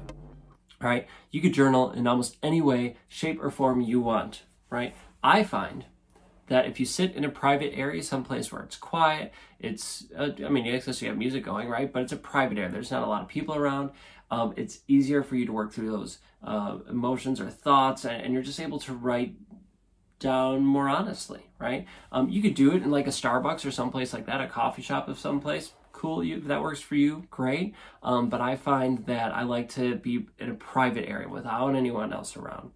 All 0.82 0.90
right, 0.90 1.08
you 1.30 1.42
could 1.42 1.54
journal 1.54 1.92
in 1.92 2.08
almost 2.08 2.38
any 2.42 2.60
way, 2.60 2.98
shape, 3.08 3.40
or 3.42 3.52
form 3.52 3.82
you 3.82 4.02
want. 4.02 4.44
Right, 4.70 4.96
I 5.24 5.44
find 5.44 5.86
that 6.48 6.66
if 6.66 6.80
you 6.80 6.86
sit 6.86 7.14
in 7.14 7.24
a 7.24 7.30
private 7.30 7.74
area, 7.76 8.02
someplace 8.02 8.52
where 8.52 8.64
it's 8.64 8.78
quiet, 8.78 9.32
it's, 9.60 10.06
uh, 10.18 10.30
I 10.44 10.50
mean, 10.50 10.66
yes, 10.66 11.02
you 11.02 11.08
have 11.10 11.18
music 11.18 11.44
going, 11.44 11.68
right? 11.70 11.92
But 11.92 12.04
it's 12.04 12.14
a 12.14 12.18
private 12.18 12.58
area. 12.58 12.72
There's 12.72 12.90
not 12.90 13.04
a 13.04 13.08
lot 13.08 13.22
of 13.22 13.28
people 13.28 13.56
around. 13.56 13.92
Um, 14.32 14.54
it's 14.58 14.80
easier 14.88 15.24
for 15.24 15.36
you 15.36 15.46
to 15.46 15.52
work 15.52 15.72
through 15.72 15.92
those 15.92 16.20
uh, 16.44 16.78
emotions 16.90 17.40
or 17.40 17.50
thoughts, 17.50 18.06
and, 18.06 18.22
and, 18.22 18.34
you're 18.34 18.44
just 18.44 18.60
able 18.60 18.80
to 18.80 18.94
write 18.94 19.36
down 20.20 20.66
more 20.66 20.90
honestly, 20.90 21.50
right? 21.60 21.86
Um, 22.12 22.30
you 22.30 22.42
could 22.42 22.56
do 22.56 22.72
it 22.72 22.84
in 22.84 22.92
like 22.92 23.08
a 23.08 23.12
Starbucks 23.12 23.66
or 23.66 23.72
someplace 23.72 24.14
like 24.14 24.26
that, 24.26 24.42
a 24.42 24.48
coffee 24.48 24.82
shop 24.82 25.08
of 25.08 25.20
someplace 25.20 25.74
cool. 25.98 26.24
You, 26.24 26.40
that 26.42 26.62
works 26.62 26.80
for 26.80 26.96
you, 26.96 27.26
great. 27.30 27.74
Um, 28.04 28.30
but 28.30 28.40
I 28.40 28.56
find 28.56 29.06
that 29.08 29.34
I 29.34 29.44
like 29.44 29.70
to 29.70 29.96
be 29.96 30.28
in 30.40 30.52
a 30.52 30.54
private 30.54 31.10
area 31.10 31.28
without 31.28 31.76
anyone 31.76 32.14
else 32.14 32.38
around. 32.38 32.72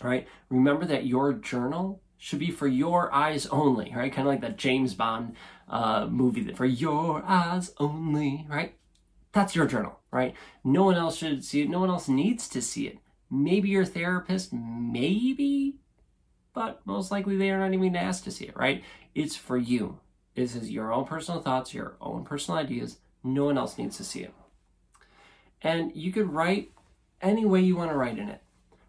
Right? 0.00 0.28
Remember 0.48 0.84
that 0.86 1.06
your 1.06 1.32
journal 1.32 2.02
should 2.16 2.38
be 2.38 2.50
for 2.50 2.68
your 2.68 3.12
eyes 3.12 3.46
only, 3.46 3.92
right? 3.96 4.12
Kind 4.12 4.28
of 4.28 4.32
like 4.32 4.42
that 4.42 4.58
James 4.58 4.94
Bond 4.94 5.34
uh, 5.68 6.06
movie 6.06 6.42
that 6.42 6.56
for 6.56 6.66
your 6.66 7.22
eyes 7.26 7.72
only, 7.78 8.46
right? 8.48 8.74
That's 9.32 9.56
your 9.56 9.66
journal, 9.66 10.00
right? 10.10 10.34
No 10.62 10.84
one 10.84 10.96
else 10.96 11.16
should 11.16 11.44
see 11.44 11.62
it. 11.62 11.70
No 11.70 11.80
one 11.80 11.88
else 11.88 12.08
needs 12.08 12.48
to 12.50 12.60
see 12.60 12.86
it. 12.86 12.98
Maybe 13.30 13.70
your 13.70 13.84
therapist, 13.84 14.52
maybe, 14.52 15.76
but 16.52 16.80
most 16.84 17.10
likely 17.10 17.36
they 17.36 17.50
are 17.50 17.58
not 17.58 17.72
even 17.72 17.96
asked 17.96 18.24
to 18.24 18.30
see 18.30 18.46
it, 18.46 18.56
right? 18.56 18.82
It's 19.14 19.36
for 19.36 19.56
you. 19.56 20.00
This 20.34 20.54
is 20.54 20.70
your 20.70 20.92
own 20.92 21.04
personal 21.04 21.40
thoughts, 21.40 21.74
your 21.74 21.96
own 22.00 22.24
personal 22.24 22.58
ideas. 22.58 22.98
No 23.22 23.44
one 23.44 23.58
else 23.58 23.76
needs 23.76 23.96
to 23.96 24.04
see 24.04 24.20
it. 24.20 24.32
And 25.62 25.94
you 25.94 26.12
could 26.12 26.32
write 26.32 26.72
any 27.20 27.44
way 27.44 27.60
you 27.60 27.76
want 27.76 27.90
to 27.90 27.96
write 27.96 28.18
in 28.18 28.28
it, 28.28 28.40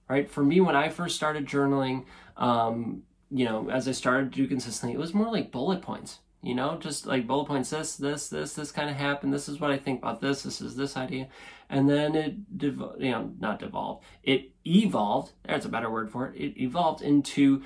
right? 0.07 0.29
For 0.29 0.43
me, 0.43 0.61
when 0.61 0.75
I 0.75 0.89
first 0.89 1.15
started 1.15 1.45
journaling, 1.45 2.05
um, 2.37 3.03
you 3.29 3.45
know, 3.45 3.69
as 3.69 3.87
I 3.87 3.91
started 3.91 4.31
to 4.31 4.37
do 4.37 4.47
consistently, 4.47 4.95
it 4.95 4.99
was 4.99 5.13
more 5.13 5.31
like 5.31 5.51
bullet 5.51 5.81
points, 5.81 6.19
you 6.41 6.55
know, 6.55 6.77
just 6.77 7.05
like 7.05 7.27
bullet 7.27 7.47
points. 7.47 7.71
This, 7.71 7.97
this, 7.97 8.29
this, 8.29 8.53
this 8.53 8.71
kind 8.71 8.89
of 8.89 8.95
happened. 8.95 9.33
This 9.33 9.49
is 9.49 9.59
what 9.59 9.71
I 9.71 9.77
think 9.77 9.99
about 10.01 10.21
this. 10.21 10.43
This 10.43 10.61
is 10.61 10.75
this 10.75 10.95
idea, 10.95 11.27
and 11.69 11.89
then 11.89 12.15
it, 12.15 12.57
dev- 12.57 12.95
you 12.99 13.11
know, 13.11 13.33
not 13.39 13.59
devolved. 13.59 14.05
It 14.23 14.51
evolved. 14.65 15.33
There's 15.43 15.65
a 15.65 15.69
better 15.69 15.89
word 15.89 16.09
for 16.09 16.27
it. 16.27 16.35
It 16.39 16.61
evolved 16.61 17.01
into, 17.01 17.63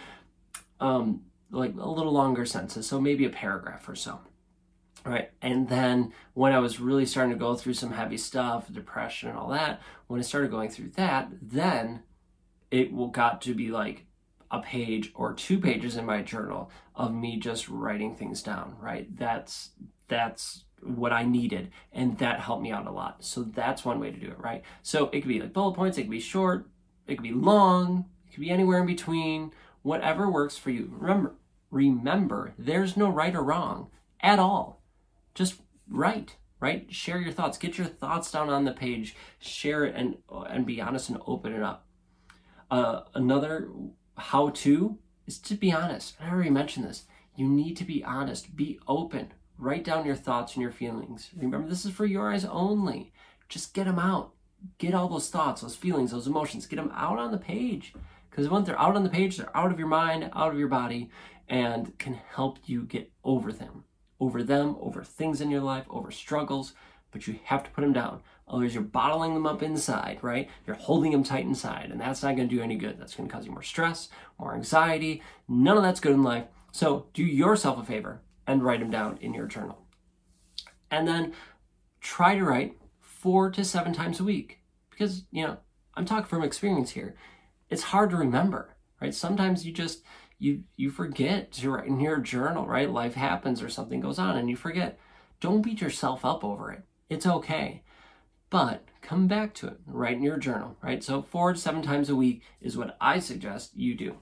um, 0.80 1.22
like 1.56 1.74
a 1.80 1.90
little 1.90 2.12
longer 2.12 2.46
sentences. 2.46 2.88
So 2.88 3.00
maybe 3.00 3.26
a 3.26 3.30
paragraph 3.30 3.88
or 3.88 3.96
so. 3.96 4.20
Right. 5.06 5.30
And 5.42 5.70
then 5.70 6.14
when 6.34 6.52
I 6.52 6.60
was 6.60 6.80
really 6.80 7.06
starting 7.06 7.32
to 7.32 7.40
go 7.40 7.56
through 7.56 7.76
some 7.76 7.92
heavy 7.92 8.18
stuff, 8.18 8.72
depression 8.72 9.30
and 9.30 9.38
all 9.38 9.50
that, 9.50 9.82
when 10.08 10.20
I 10.20 10.24
started 10.24 10.50
going 10.50 10.70
through 10.70 10.90
that, 10.96 11.30
then 11.42 12.02
it 12.72 12.92
got 13.12 13.42
to 13.44 13.54
be 13.54 13.70
like 13.70 14.06
a 14.50 14.60
page 14.60 15.12
or 15.16 15.34
two 15.34 15.60
pages 15.60 15.96
in 15.96 16.06
my 16.06 16.22
journal 16.22 16.72
of 16.96 17.14
me 17.14 17.38
just 17.38 17.70
writing 17.70 18.16
things 18.16 18.42
down, 18.42 18.76
right? 18.82 19.16
That's 19.16 19.72
that's 20.08 20.64
what 20.82 21.12
I 21.12 21.24
needed 21.24 21.72
and 21.92 22.18
that 22.20 22.40
helped 22.40 22.62
me 22.62 22.72
out 22.72 22.88
a 22.88 22.92
lot. 22.92 23.24
So 23.24 23.44
that's 23.44 23.86
one 23.86 24.00
way 24.00 24.12
to 24.12 24.18
do 24.18 24.28
it, 24.28 24.40
right? 24.40 24.64
So 24.82 25.10
it 25.10 25.22
could 25.22 25.30
be 25.30 25.40
like 25.40 25.54
bullet 25.54 25.76
points, 25.76 25.98
it 25.98 26.04
could 26.04 26.12
be 26.12 26.20
short, 26.20 26.68
it 27.08 27.16
could 27.16 27.24
be 27.24 27.32
long, 27.32 28.06
it 28.28 28.34
could 28.34 28.42
be 28.42 28.50
anywhere 28.50 28.80
in 28.80 28.86
between, 28.86 29.52
whatever 29.82 30.30
works 30.30 30.58
for 30.58 30.70
you. 30.70 30.92
Remember, 30.98 31.36
remember, 31.76 32.54
there's 32.58 32.96
no 32.96 33.10
right 33.10 33.36
or 33.36 33.44
wrong 33.44 33.92
at 34.22 34.40
all. 34.40 34.82
Just 35.34 35.56
write, 35.90 36.38
right? 36.62 36.88
Share 36.92 37.20
your 37.20 37.34
thoughts. 37.34 37.58
Get 37.58 37.78
your 37.78 37.88
thoughts 37.88 38.32
down 38.32 38.50
on 38.50 38.64
the 38.64 38.72
page. 38.72 39.16
Share 39.40 39.84
it 39.84 39.94
and 39.96 40.18
and 40.50 40.66
be 40.66 40.82
honest 40.82 41.10
and 41.10 41.22
open 41.28 41.54
it 41.54 41.62
up. 41.62 41.86
Uh, 42.72 43.02
another 43.14 43.70
how 44.18 44.50
to 44.50 44.98
is 45.28 45.38
to 45.40 45.56
be 45.56 45.72
honest. 45.74 46.16
I 46.22 46.30
already 46.30 46.50
mentioned 46.50 46.86
this. 46.86 47.04
You 47.36 47.48
need 47.50 47.76
to 47.78 47.84
be 47.84 48.02
honest, 48.04 48.56
be 48.56 48.80
open, 48.88 49.34
write 49.58 49.84
down 49.84 50.06
your 50.06 50.16
thoughts 50.16 50.54
and 50.54 50.62
your 50.62 50.72
feelings. 50.72 51.30
Remember, 51.36 51.68
this 51.68 51.84
is 51.84 51.92
for 51.92 52.06
your 52.06 52.32
eyes 52.32 52.46
only. 52.46 53.12
Just 53.50 53.74
get 53.74 53.86
them 53.86 54.00
out. 54.00 54.32
Get 54.78 54.94
all 54.94 55.10
those 55.10 55.30
thoughts, 55.30 55.62
those 55.62 55.76
feelings, 55.76 56.12
those 56.12 56.28
emotions, 56.28 56.66
get 56.66 56.78
them 56.78 56.94
out 56.96 57.20
on 57.20 57.32
the 57.32 57.38
page. 57.38 57.94
Because 58.30 58.50
once 58.50 58.68
they're 58.68 58.80
out 58.80 58.96
on 58.96 59.04
the 59.04 59.10
page, 59.10 59.38
they're 59.38 59.56
out 59.56 59.72
of 59.72 59.80
your 59.80 59.88
mind, 59.88 60.30
out 60.34 60.52
of 60.52 60.60
your 60.60 60.68
body, 60.68 61.10
and 61.48 61.98
can 62.00 62.14
help 62.14 62.60
you 62.66 62.84
get 62.84 63.12
over 63.24 63.52
them. 63.52 63.84
Over 64.20 64.44
them, 64.44 64.78
over 64.80 65.04
things 65.04 65.42
in 65.42 65.52
your 65.52 65.62
life, 65.62 65.86
over 65.90 66.12
struggles, 66.12 66.74
but 67.12 67.28
you 67.28 67.40
have 67.46 67.64
to 67.64 67.70
put 67.72 67.82
them 67.82 67.94
down. 67.94 68.22
Otherwise, 68.48 68.74
you're 68.74 68.84
bottling 68.84 69.34
them 69.34 69.48
up 69.48 69.64
inside, 69.64 70.20
right? 70.22 70.50
You're 70.66 70.76
holding 70.76 71.12
them 71.12 71.24
tight 71.24 71.46
inside, 71.46 71.90
and 71.92 72.00
that's 72.00 72.24
not 72.24 72.36
going 72.36 72.48
to 72.48 72.56
do 72.56 72.62
any 72.62 72.76
good. 72.76 73.00
That's 73.00 73.16
going 73.16 73.28
to 73.28 73.34
cause 73.34 73.46
you 73.46 73.52
more 73.52 73.64
stress, 73.64 74.10
more 74.40 74.54
anxiety. 74.54 75.22
None 75.48 75.78
of 75.78 75.84
that's 75.84 76.00
good 76.00 76.14
in 76.14 76.24
life. 76.24 76.46
So, 76.72 77.08
do 77.14 77.24
yourself 77.24 77.80
a 77.80 77.84
favor 77.84 78.22
and 78.48 78.64
write 78.64 78.80
them 78.80 78.92
down 78.92 79.18
in 79.22 79.34
your 79.34 79.48
journal. 79.48 79.86
And 80.92 81.08
then 81.08 81.34
try 82.02 82.36
to 82.36 82.44
write 82.44 82.78
four 83.00 83.50
to 83.52 83.64
seven 83.66 83.94
times 83.94 84.20
a 84.20 84.24
week 84.24 84.60
because, 84.92 85.24
you 85.32 85.46
know, 85.46 85.58
I'm 85.96 86.06
talking 86.06 86.28
from 86.28 86.44
experience 86.44 86.92
here. 86.92 87.16
It's 87.70 87.84
hard 87.84 88.12
to 88.12 88.18
remember, 88.18 88.76
right? 89.02 89.14
Sometimes 89.14 89.66
you 89.66 89.74
just, 89.74 90.04
you 90.46 90.64
you 90.78 90.92
forget 90.92 91.52
to 91.54 91.72
write 91.72 91.88
in 91.88 92.00
your 92.00 92.18
journal, 92.18 92.66
right? 92.66 92.90
Life 92.90 93.16
happens 93.16 93.62
or 93.62 93.70
something 93.70 94.00
goes 94.00 94.20
on 94.20 94.38
and 94.38 94.50
you 94.50 94.56
forget. 94.56 95.00
Don't 95.42 95.62
beat 95.62 95.82
yourself 95.82 96.24
up 96.24 96.44
over 96.44 96.72
it. 96.72 96.84
It's 97.10 97.26
okay. 97.26 97.82
But 98.50 98.86
come 99.02 99.28
back 99.28 99.54
to 99.56 99.68
it, 99.68 99.80
write 99.86 100.18
in 100.18 100.24
your 100.24 100.38
journal, 100.38 100.78
right? 100.82 101.04
So 101.04 101.22
four 101.22 101.54
to 101.54 101.60
seven 101.60 101.82
times 101.82 102.10
a 102.10 102.16
week 102.16 102.44
is 102.62 102.78
what 102.78 102.96
I 103.02 103.20
suggest 103.20 103.76
you 103.76 103.96
do. 103.96 104.18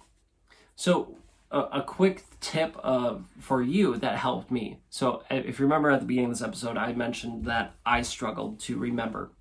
So 0.76 1.18
a, 1.52 1.60
a 1.60 1.84
quick 1.84 2.24
tip 2.40 2.76
uh, 2.84 3.18
for 3.40 3.62
you 3.62 3.98
that 3.98 4.18
helped 4.18 4.50
me. 4.50 4.80
So 4.90 5.24
if 5.30 5.60
you 5.60 5.66
remember 5.66 5.92
at 5.92 6.00
the 6.00 6.06
beginning 6.06 6.32
of 6.32 6.38
this 6.38 6.48
episode, 6.48 6.78
I 6.78 6.94
mentioned 6.94 7.46
that 7.46 7.76
I 7.86 8.02
struggled 8.02 8.60
to 8.62 8.78
remember 8.78 9.32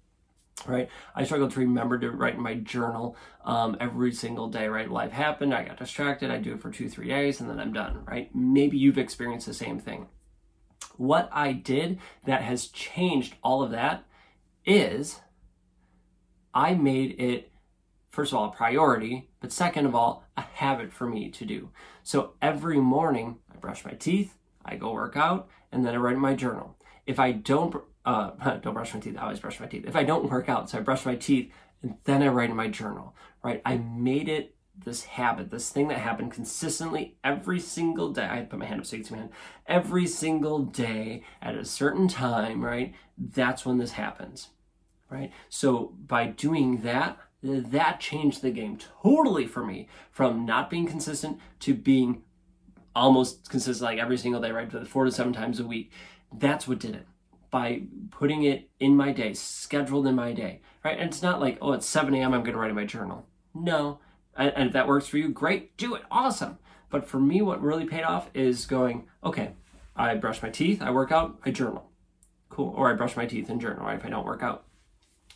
right 0.66 0.88
i 1.14 1.24
struggled 1.24 1.50
to 1.50 1.60
remember 1.60 1.98
to 1.98 2.10
write 2.10 2.34
in 2.34 2.40
my 2.40 2.54
journal 2.54 3.16
um, 3.44 3.76
every 3.80 4.12
single 4.12 4.48
day 4.48 4.68
right 4.68 4.90
life 4.90 5.12
happened 5.12 5.54
i 5.54 5.64
got 5.64 5.78
distracted 5.78 6.30
i 6.30 6.38
do 6.38 6.54
it 6.54 6.60
for 6.60 6.70
two 6.70 6.88
three 6.88 7.08
days 7.08 7.40
and 7.40 7.48
then 7.48 7.58
i'm 7.58 7.72
done 7.72 8.04
right 8.06 8.34
maybe 8.34 8.76
you've 8.76 8.98
experienced 8.98 9.46
the 9.46 9.54
same 9.54 9.78
thing 9.78 10.06
what 10.96 11.28
I 11.32 11.52
did 11.52 11.98
that 12.24 12.42
has 12.42 12.68
changed 12.68 13.34
all 13.42 13.62
of 13.62 13.70
that 13.70 14.04
is 14.64 15.20
I 16.54 16.74
made 16.74 17.18
it, 17.18 17.50
first 18.10 18.32
of 18.32 18.38
all, 18.38 18.48
a 18.48 18.52
priority, 18.52 19.30
but 19.40 19.52
second 19.52 19.86
of 19.86 19.94
all, 19.94 20.24
a 20.36 20.42
habit 20.42 20.92
for 20.92 21.08
me 21.08 21.30
to 21.30 21.44
do. 21.44 21.70
So 22.02 22.34
every 22.42 22.78
morning, 22.78 23.38
I 23.52 23.56
brush 23.56 23.84
my 23.84 23.92
teeth, 23.92 24.36
I 24.64 24.76
go 24.76 24.92
work 24.92 25.16
out, 25.16 25.48
and 25.70 25.84
then 25.84 25.94
I 25.94 25.98
write 25.98 26.14
in 26.14 26.20
my 26.20 26.34
journal. 26.34 26.76
If 27.06 27.18
I 27.18 27.32
don't, 27.32 27.74
uh, 28.04 28.30
don't 28.62 28.74
brush 28.74 28.94
my 28.94 29.00
teeth, 29.00 29.16
I 29.18 29.22
always 29.22 29.40
brush 29.40 29.60
my 29.60 29.66
teeth. 29.66 29.84
If 29.86 29.96
I 29.96 30.04
don't 30.04 30.30
work 30.30 30.48
out, 30.48 30.70
so 30.70 30.78
I 30.78 30.80
brush 30.82 31.06
my 31.06 31.16
teeth, 31.16 31.52
and 31.82 31.96
then 32.04 32.22
I 32.22 32.28
write 32.28 32.50
in 32.50 32.56
my 32.56 32.68
journal, 32.68 33.14
right? 33.42 33.60
I 33.64 33.76
made 33.76 34.28
it 34.28 34.54
this 34.84 35.04
habit, 35.04 35.50
this 35.50 35.68
thing 35.70 35.88
that 35.88 35.98
happened 35.98 36.32
consistently 36.32 37.16
every 37.22 37.60
single 37.60 38.10
day. 38.10 38.26
I 38.28 38.40
put 38.40 38.58
my 38.58 38.64
hand 38.64 38.80
up 38.80 38.86
so 38.86 38.96
you 38.96 39.02
can 39.02 39.08
see 39.08 39.14
my 39.14 39.20
hand. 39.20 39.32
Every 39.66 40.06
single 40.06 40.60
day 40.60 41.24
at 41.42 41.54
a 41.54 41.64
certain 41.64 42.08
time, 42.08 42.64
right? 42.64 42.94
That's 43.18 43.66
when 43.66 43.78
this 43.78 43.92
happens, 43.92 44.48
right? 45.10 45.30
So 45.48 45.94
by 46.06 46.26
doing 46.26 46.78
that, 46.78 47.18
that 47.42 48.00
changed 48.00 48.40
the 48.40 48.50
game 48.50 48.78
totally 49.02 49.46
for 49.46 49.64
me 49.64 49.88
from 50.10 50.46
not 50.46 50.70
being 50.70 50.86
consistent 50.86 51.38
to 51.60 51.74
being 51.74 52.22
almost 52.94 53.50
consistent 53.50 53.84
like 53.84 53.98
every 53.98 54.16
single 54.16 54.40
day, 54.40 54.52
right? 54.52 54.70
Four 54.86 55.04
to 55.04 55.12
seven 55.12 55.32
times 55.32 55.60
a 55.60 55.66
week. 55.66 55.90
That's 56.32 56.66
what 56.66 56.78
did 56.78 56.94
it 56.94 57.06
by 57.52 57.82
putting 58.10 58.42
it 58.42 58.68
in 58.80 58.96
my 58.96 59.12
day, 59.12 59.34
scheduled 59.34 60.08
in 60.08 60.16
my 60.16 60.32
day, 60.32 60.62
right? 60.84 60.98
And 60.98 61.08
it's 61.08 61.22
not 61.22 61.40
like, 61.40 61.58
oh, 61.60 61.72
it's 61.72 61.86
7 61.86 62.12
a.m., 62.14 62.34
I'm 62.34 62.42
going 62.42 62.54
to 62.54 62.58
write 62.58 62.70
in 62.70 62.76
my 62.76 62.86
journal. 62.86 63.26
No, 63.54 64.00
and, 64.36 64.52
and 64.56 64.66
if 64.68 64.72
that 64.72 64.88
works 64.88 65.06
for 65.06 65.18
you, 65.18 65.28
great, 65.28 65.76
do 65.76 65.94
it, 65.94 66.02
awesome. 66.10 66.58
But 66.90 67.06
for 67.06 67.20
me, 67.20 67.42
what 67.42 67.62
really 67.62 67.84
paid 67.84 68.02
off 68.02 68.30
is 68.34 68.66
going, 68.66 69.04
okay, 69.22 69.52
I 69.94 70.14
brush 70.16 70.42
my 70.42 70.48
teeth, 70.48 70.82
I 70.82 70.90
work 70.90 71.12
out, 71.12 71.38
I 71.44 71.50
journal. 71.50 71.90
Cool. 72.48 72.74
Or 72.76 72.90
I 72.90 72.94
brush 72.94 73.16
my 73.16 73.26
teeth 73.26 73.48
and 73.48 73.60
journal, 73.60 73.84
right? 73.84 73.98
If 73.98 74.04
I 74.04 74.10
don't 74.10 74.26
work 74.26 74.42
out. 74.42 74.64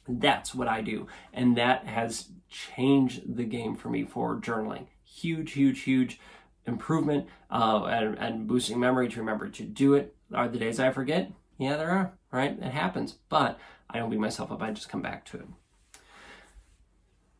That's 0.09 0.55
what 0.55 0.69
I 0.69 0.83
do. 0.83 1.07
And 1.33 1.57
that 1.57 1.87
has 1.87 2.29
changed 2.49 3.37
the 3.37 3.45
game 3.45 3.75
for 3.75 3.89
me 3.89 4.05
for 4.05 4.37
journaling. 4.37 4.87
Huge, 5.05 5.53
huge, 5.53 5.81
huge 5.83 6.21
improvement 6.67 7.27
uh, 7.51 7.85
and, 7.85 8.19
and 8.19 8.47
boosting 8.47 8.79
memory 8.79 9.09
to 9.09 9.19
remember 9.19 9.49
to 9.49 9.63
do 9.63 9.95
it. 9.95 10.15
Are 10.35 10.49
the 10.49 10.59
days 10.59 10.79
I 10.79 10.91
forget? 10.91 11.31
Yeah, 11.59 11.77
there 11.77 11.91
are, 11.91 12.19
right? 12.31 12.59
It 12.59 12.73
happens. 12.73 13.17
But 13.29 13.59
I 13.89 13.99
don't 13.99 14.11
beat 14.11 14.21
myself 14.21 14.53
up. 14.53 14.63
I 14.63 14.71
just 14.73 14.89
come 14.89 15.03
back 15.03 15.25
to 15.27 15.39
it. 15.39 15.47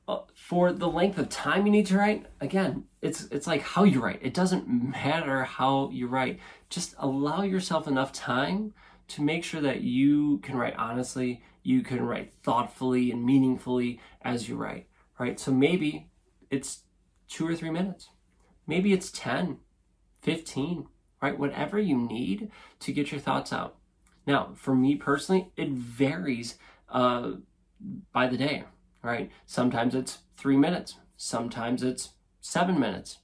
Uh, 0.09 0.21
for 0.35 0.73
the 0.73 0.87
length 0.87 1.19
of 1.19 1.29
time 1.29 1.67
you 1.67 1.73
need 1.73 1.85
to 1.85 1.99
write 1.99 2.27
again 2.41 2.85
it's 3.03 3.25
it's 3.33 3.49
like 3.49 3.61
how 3.61 3.83
you 3.83 4.01
write 4.01 4.21
it 4.23 4.33
doesn't 4.33 4.69
matter 4.69 5.43
how 5.43 5.91
you 5.91 6.07
write 6.07 6.39
just 6.71 6.95
allow 6.99 7.43
yourself 7.43 7.89
enough 7.89 8.13
time 8.13 8.73
to 9.09 9.21
make 9.21 9.43
sure 9.43 9.61
that 9.61 9.81
you 9.81 10.39
can 10.45 10.55
write 10.55 10.77
honestly 10.79 11.43
you 11.65 11.83
can 11.83 12.01
write 12.01 12.33
thoughtfully 12.45 13.11
and 13.11 13.27
meaningfully 13.27 13.99
as 14.23 14.49
you 14.49 14.55
write 14.55 14.87
right 15.19 15.41
so 15.41 15.51
maybe 15.51 16.09
it's 16.53 16.85
2 17.31 17.45
or 17.49 17.57
3 17.57 17.71
minutes 17.71 18.11
maybe 18.65 18.93
it's 18.93 19.11
10 19.11 19.59
15 20.23 20.87
right 21.21 21.37
whatever 21.37 21.81
you 21.81 21.97
need 21.97 22.49
to 22.79 22.93
get 22.93 23.11
your 23.11 23.21
thoughts 23.21 23.53
out 23.53 23.75
now 24.27 24.51
for 24.55 24.75
me 24.75 24.95
personally 24.95 25.51
it 25.57 25.71
varies 25.71 26.59
uh, 26.91 27.33
by 28.13 28.27
the 28.27 28.37
day 28.37 28.65
right? 29.07 29.31
Sometimes 29.47 29.95
it's 29.95 30.19
three 30.37 30.57
minutes, 30.57 30.97
sometimes 31.17 31.83
it's 31.83 32.11
seven 32.41 32.79
minutes. 32.79 33.19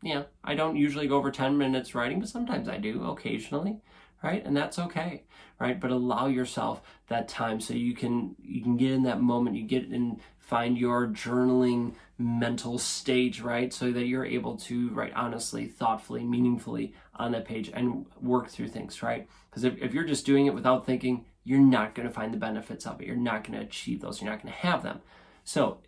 Yeah, 0.00 0.24
I 0.44 0.54
don't 0.54 0.76
usually 0.76 1.08
go 1.08 1.16
over 1.16 1.32
10 1.32 1.58
minutes 1.58 1.94
writing, 1.94 2.20
but 2.20 2.28
sometimes 2.28 2.68
I 2.68 2.78
do 2.78 3.04
occasionally, 3.04 3.80
right? 4.22 4.44
And 4.46 4.56
that's 4.56 4.78
okay, 4.78 5.24
right? 5.58 5.78
But 5.80 5.90
allow 5.90 6.28
yourself 6.28 6.82
that 7.08 7.28
time 7.28 7.60
so 7.60 7.74
you 7.74 7.94
can 7.94 8.36
you 8.40 8.62
can 8.62 8.76
get 8.76 8.92
in 8.92 9.02
that 9.02 9.20
moment, 9.20 9.56
you 9.56 9.64
get 9.64 9.92
in 9.92 10.20
find 10.38 10.78
your 10.78 11.08
journaling 11.08 11.94
mental 12.18 12.78
stage, 12.78 13.40
right? 13.40 13.72
So 13.72 13.92
that 13.92 14.06
you're 14.06 14.26
able 14.26 14.56
to 14.56 14.90
write 14.90 15.12
honestly, 15.14 15.66
thoughtfully, 15.66 16.24
meaningfully 16.24 16.94
on 17.14 17.32
that 17.32 17.44
page 17.44 17.70
and 17.72 18.06
work 18.20 18.48
through 18.48 18.68
things, 18.68 19.02
right? 19.02 19.28
Because 19.48 19.64
if, 19.64 19.78
if 19.78 19.94
you're 19.94 20.04
just 20.04 20.26
doing 20.26 20.46
it 20.46 20.54
without 20.54 20.84
thinking, 20.84 21.24
you're 21.44 21.60
not 21.60 21.94
going 21.94 22.06
to 22.06 22.12
find 22.12 22.34
the 22.34 22.38
benefits 22.38 22.86
of 22.86 23.00
it. 23.00 23.06
You're 23.06 23.16
not 23.16 23.44
going 23.44 23.58
to 23.58 23.64
achieve 23.64 24.00
those. 24.00 24.20
You're 24.20 24.30
not 24.30 24.42
going 24.42 24.52
to 24.52 24.60
have 24.60 24.82
them. 24.82 25.00
So 25.44 25.78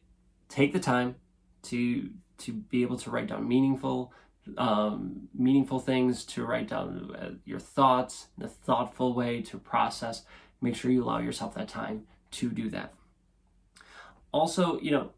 take 0.48 0.72
the 0.72 0.80
time 0.80 1.16
to 1.64 2.10
to 2.38 2.52
be 2.52 2.82
able 2.82 2.96
to 2.96 3.10
write 3.10 3.28
down 3.28 3.46
meaningful 3.46 4.12
um, 4.56 5.28
meaningful 5.34 5.78
things 5.78 6.24
to 6.24 6.44
write 6.44 6.68
down 6.68 7.14
uh, 7.18 7.30
your 7.44 7.58
thoughts 7.58 8.28
in 8.38 8.44
a 8.44 8.48
thoughtful 8.48 9.14
way 9.14 9.42
to 9.42 9.58
process 9.58 10.24
make 10.60 10.74
sure 10.74 10.90
you 10.90 11.04
allow 11.04 11.18
yourself 11.18 11.54
that 11.54 11.68
time 11.68 12.04
to 12.30 12.48
do 12.50 12.70
that 12.70 12.94
also 14.32 14.80
you 14.80 14.90
know 14.90 15.10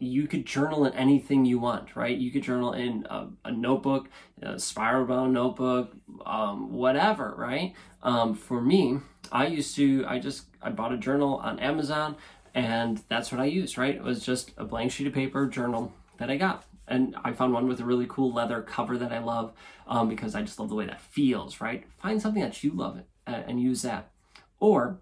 you 0.00 0.28
could 0.28 0.46
journal 0.46 0.84
in 0.84 0.92
anything 0.94 1.44
you 1.44 1.58
want 1.58 1.96
right 1.96 2.18
you 2.18 2.30
could 2.30 2.42
journal 2.42 2.72
in 2.72 3.04
a, 3.10 3.26
a 3.46 3.52
notebook 3.52 4.08
a 4.42 4.58
spiral 4.58 5.04
bound 5.04 5.32
notebook 5.32 5.92
um, 6.24 6.72
whatever 6.72 7.34
right 7.36 7.74
um, 8.02 8.34
for 8.34 8.60
me 8.60 8.98
i 9.32 9.46
used 9.46 9.74
to 9.74 10.04
i 10.06 10.18
just 10.18 10.46
i 10.62 10.70
bought 10.70 10.92
a 10.92 10.96
journal 10.96 11.36
on 11.38 11.58
amazon 11.58 12.14
and 12.58 13.00
that's 13.08 13.30
what 13.30 13.40
I 13.40 13.44
used, 13.44 13.78
right? 13.78 13.94
It 13.94 14.02
was 14.02 14.24
just 14.24 14.52
a 14.56 14.64
blank 14.64 14.90
sheet 14.90 15.06
of 15.06 15.12
paper 15.12 15.46
journal 15.46 15.92
that 16.18 16.28
I 16.28 16.36
got. 16.36 16.64
And 16.88 17.14
I 17.22 17.32
found 17.32 17.52
one 17.52 17.68
with 17.68 17.78
a 17.80 17.84
really 17.84 18.06
cool 18.08 18.32
leather 18.32 18.62
cover 18.62 18.98
that 18.98 19.12
I 19.12 19.18
love 19.18 19.52
um, 19.86 20.08
because 20.08 20.34
I 20.34 20.42
just 20.42 20.58
love 20.58 20.68
the 20.68 20.74
way 20.74 20.86
that 20.86 21.00
feels, 21.00 21.60
right? 21.60 21.84
Find 22.02 22.20
something 22.20 22.42
that 22.42 22.64
you 22.64 22.72
love 22.72 23.00
uh, 23.28 23.42
and 23.46 23.60
use 23.60 23.82
that. 23.82 24.10
Or, 24.58 24.98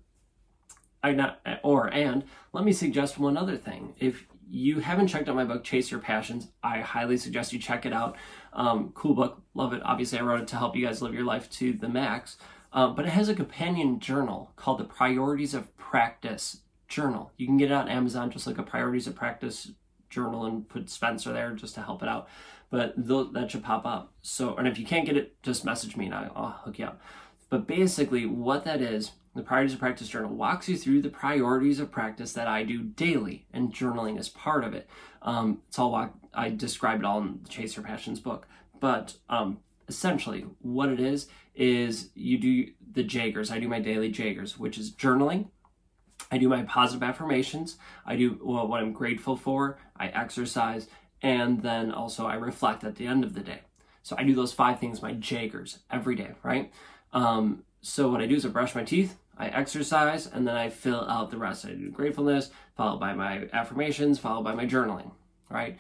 I 1.03 1.13
not 1.13 1.41
or 1.63 1.93
and 1.93 2.25
let 2.53 2.65
me 2.65 2.73
suggest 2.73 3.19
one 3.19 3.37
other 3.37 3.57
thing. 3.57 3.95
If 3.99 4.27
you 4.49 4.81
haven't 4.81 5.09
checked 5.09 5.29
out 5.29 5.35
my 5.35 5.45
book 5.45 5.65
Chase 5.65 5.91
Your 5.91 6.01
Passions, 6.01 6.49
I 6.63 6.81
highly 6.81 7.17
suggest 7.17 7.53
you 7.53 7.59
check 7.59 7.85
it 7.85 7.93
out. 7.93 8.17
Um, 8.53 8.93
cool 8.95 9.15
book, 9.15 9.43
love 9.55 9.73
it. 9.73 9.83
Obviously, 9.85 10.19
I 10.19 10.23
wrote 10.23 10.41
it 10.41 10.49
to 10.49 10.57
help 10.57 10.77
you 10.77 10.87
guys 10.87 11.03
live 11.03 11.15
your 11.15 11.25
life 11.25 11.51
to 11.53 11.73
the 11.73 11.89
max. 11.89 12.37
Um, 12.73 12.95
but 12.95 13.07
it 13.07 13.11
has 13.11 13.29
a 13.29 13.35
companion 13.35 14.01
journal 14.01 14.53
called 14.57 14.79
the 14.79 14.85
Priorities 14.85 15.55
of 15.55 15.75
Practice 15.77 16.61
journal. 16.89 17.33
You 17.37 17.47
can 17.47 17.57
get 17.57 17.71
it 17.71 17.75
on 17.75 17.89
Amazon, 17.89 18.31
just 18.31 18.47
like 18.47 18.59
a 18.59 18.63
Priorities 18.63 19.07
of 19.07 19.15
Practice 19.15 19.73
journal, 20.11 20.45
and 20.45 20.69
put 20.69 20.91
Spencer 20.91 21.33
there 21.33 21.53
just 21.53 21.75
to 21.75 21.83
help 21.83 22.03
it 22.03 22.09
out. 22.09 22.29
But 22.71 22.95
that 22.97 23.51
should 23.51 23.65
pop 23.65 23.87
up. 23.87 24.13
So, 24.23 24.57
and 24.57 24.69
if 24.69 24.79
you 24.79 24.85
can't 24.85 25.07
get 25.07 25.17
it, 25.17 25.41
just 25.43 25.65
message 25.65 25.97
me 25.97 26.07
and 26.07 26.15
I'll 26.15 26.61
hook 26.65 26.79
you 26.79 26.87
up. 26.87 27.01
But 27.49 27.67
basically, 27.67 28.27
what 28.27 28.65
that 28.65 28.81
is, 28.81 29.13
the 29.37 29.43
Priorities 29.43 29.75
of 29.75 29.81
Practice 29.81 30.09
Journal 30.09 30.35
walks 30.35 30.69
you 30.69 30.77
through 30.77 31.03
the 31.03 31.09
priorities 31.09 31.79
of 31.79 31.91
practice 31.91 32.33
that 32.33 32.49
I 32.49 32.63
do 32.63 32.83
daily, 32.83 33.47
and 33.53 33.73
journaling 33.73 34.19
is 34.19 34.29
part 34.29 34.65
of 34.65 34.75
it. 34.75 34.89
Um, 35.23 35.63
it's 35.69 35.79
all 35.79 35.95
I 36.35 36.51
describe 36.51 37.01
it 37.01 37.05
all 37.05 37.21
in 37.21 37.41
the 37.43 37.49
Chase 37.49 37.77
Your 37.77 37.85
Passions 37.85 38.21
book. 38.21 38.47
But 38.81 39.15
um, 39.29 39.59
essentially, 39.89 40.47
what 40.61 40.89
it 40.89 41.01
is 41.01 41.29
is 41.55 42.11
you 42.15 42.39
do 42.39 42.73
the 42.93 43.05
Jagers. 43.05 43.51
I 43.51 43.59
do 43.59 43.69
my 43.69 43.81
daily 43.81 44.13
Jagers, 44.13 44.59
which 44.59 44.79
is 44.79 44.91
journaling, 44.91 45.49
I 46.31 46.39
do 46.39 46.49
my 46.49 46.63
positive 46.63 47.03
affirmations. 47.03 47.79
I 48.05 48.17
do 48.17 48.39
well, 48.43 48.67
what 48.67 48.81
I'm 48.81 48.93
grateful 48.93 49.37
for. 49.37 49.79
I 49.97 50.09
exercise. 50.09 50.89
And 51.23 51.63
then 51.63 51.93
also 51.93 52.27
I 52.27 52.35
reflect 52.35 52.85
at 52.85 52.97
the 52.97 53.07
end 53.07 53.25
of 53.25 53.35
the 53.35 53.41
day. 53.41 53.61
So 54.03 54.17
I 54.19 54.25
do 54.25 54.35
those 54.35 54.53
five 54.53 54.79
things, 54.79 55.03
my 55.03 55.15
Jagers, 55.15 55.79
every 55.91 56.15
day, 56.15 56.33
right? 56.43 56.73
Um, 57.13 57.65
so 57.81 58.11
what 58.11 58.21
I 58.21 58.27
do 58.27 58.37
is 58.37 58.45
I 58.45 58.51
brush 58.51 58.75
my 58.75 58.85
teeth, 58.85 59.17
I 59.39 59.49
exercise, 59.49 60.27
and 60.27 60.47
then 60.47 60.57
I 60.57 60.71
fill 60.71 61.09
out 61.09 61.31
the 61.31 61.39
rest. 61.39 61.67
I 61.67 61.71
do 61.71 61.91
gratefulness, 61.91 62.51
followed 62.77 63.01
by 63.01 63.13
my 63.13 63.49
affirmations, 63.53 64.19
followed 64.19 64.45
by 64.45 64.55
my 64.55 64.67
journaling, 64.67 65.11
right? 65.51 65.79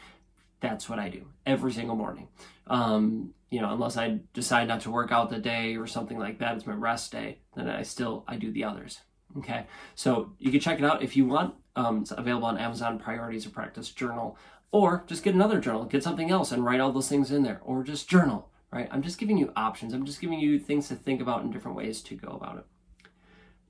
That's 0.61 0.89
what 0.89 0.99
I 0.99 1.09
do 1.09 1.27
every 1.45 1.73
single 1.73 1.97
morning. 1.97 2.29
Um, 2.67 3.35
you 3.51 3.61
know, 3.61 3.73
unless 3.73 3.97
I 3.97 4.21
decide 4.35 4.69
not 4.69 4.81
to 4.83 4.91
work 4.91 5.13
out 5.13 5.31
the 5.31 5.39
day 5.39 5.77
or 5.77 5.87
something 5.87 6.19
like 6.19 6.39
that, 6.41 6.57
it's 6.57 6.67
my 6.67 6.75
rest 6.75 7.13
day, 7.13 7.39
then 7.55 7.69
I 7.69 7.83
still 7.83 8.25
I 8.27 8.37
do 8.37 8.51
the 8.51 8.65
others. 8.65 9.01
Okay, 9.39 9.67
so 9.95 10.33
you 10.39 10.51
can 10.51 10.61
check 10.61 10.79
it 10.79 10.85
out 10.85 11.03
if 11.03 11.17
you 11.17 11.27
want. 11.27 11.55
Um, 11.77 12.03
it's 12.03 12.11
available 12.11 12.47
on 12.47 12.59
Amazon 12.59 12.99
Priorities 12.99 13.45
of 13.45 13.53
Practice 13.53 13.91
Journal, 13.91 14.39
or 14.73 15.05
just 15.07 15.23
get 15.23 15.35
another 15.35 15.61
journal, 15.61 15.85
get 15.85 16.03
something 16.03 16.31
else, 16.31 16.53
and 16.53 16.65
write 16.65 16.81
all 16.81 16.93
those 16.93 17.09
things 17.09 17.31
in 17.31 17.43
there, 17.43 17.61
or 17.63 17.83
just 17.83 18.09
journal. 18.09 18.51
Right? 18.73 18.89
I'm 18.91 19.03
just 19.03 19.19
giving 19.19 19.39
you 19.39 19.53
options. 19.57 19.95
I'm 19.95 20.05
just 20.05 20.21
giving 20.21 20.41
you 20.41 20.59
things 20.59 20.89
to 20.89 20.97
think 20.97 21.21
about 21.23 21.43
and 21.43 21.53
different 21.53 21.77
ways 21.77 22.03
to 22.03 22.15
go 22.15 22.29
about 22.29 22.59
it. 22.59 22.67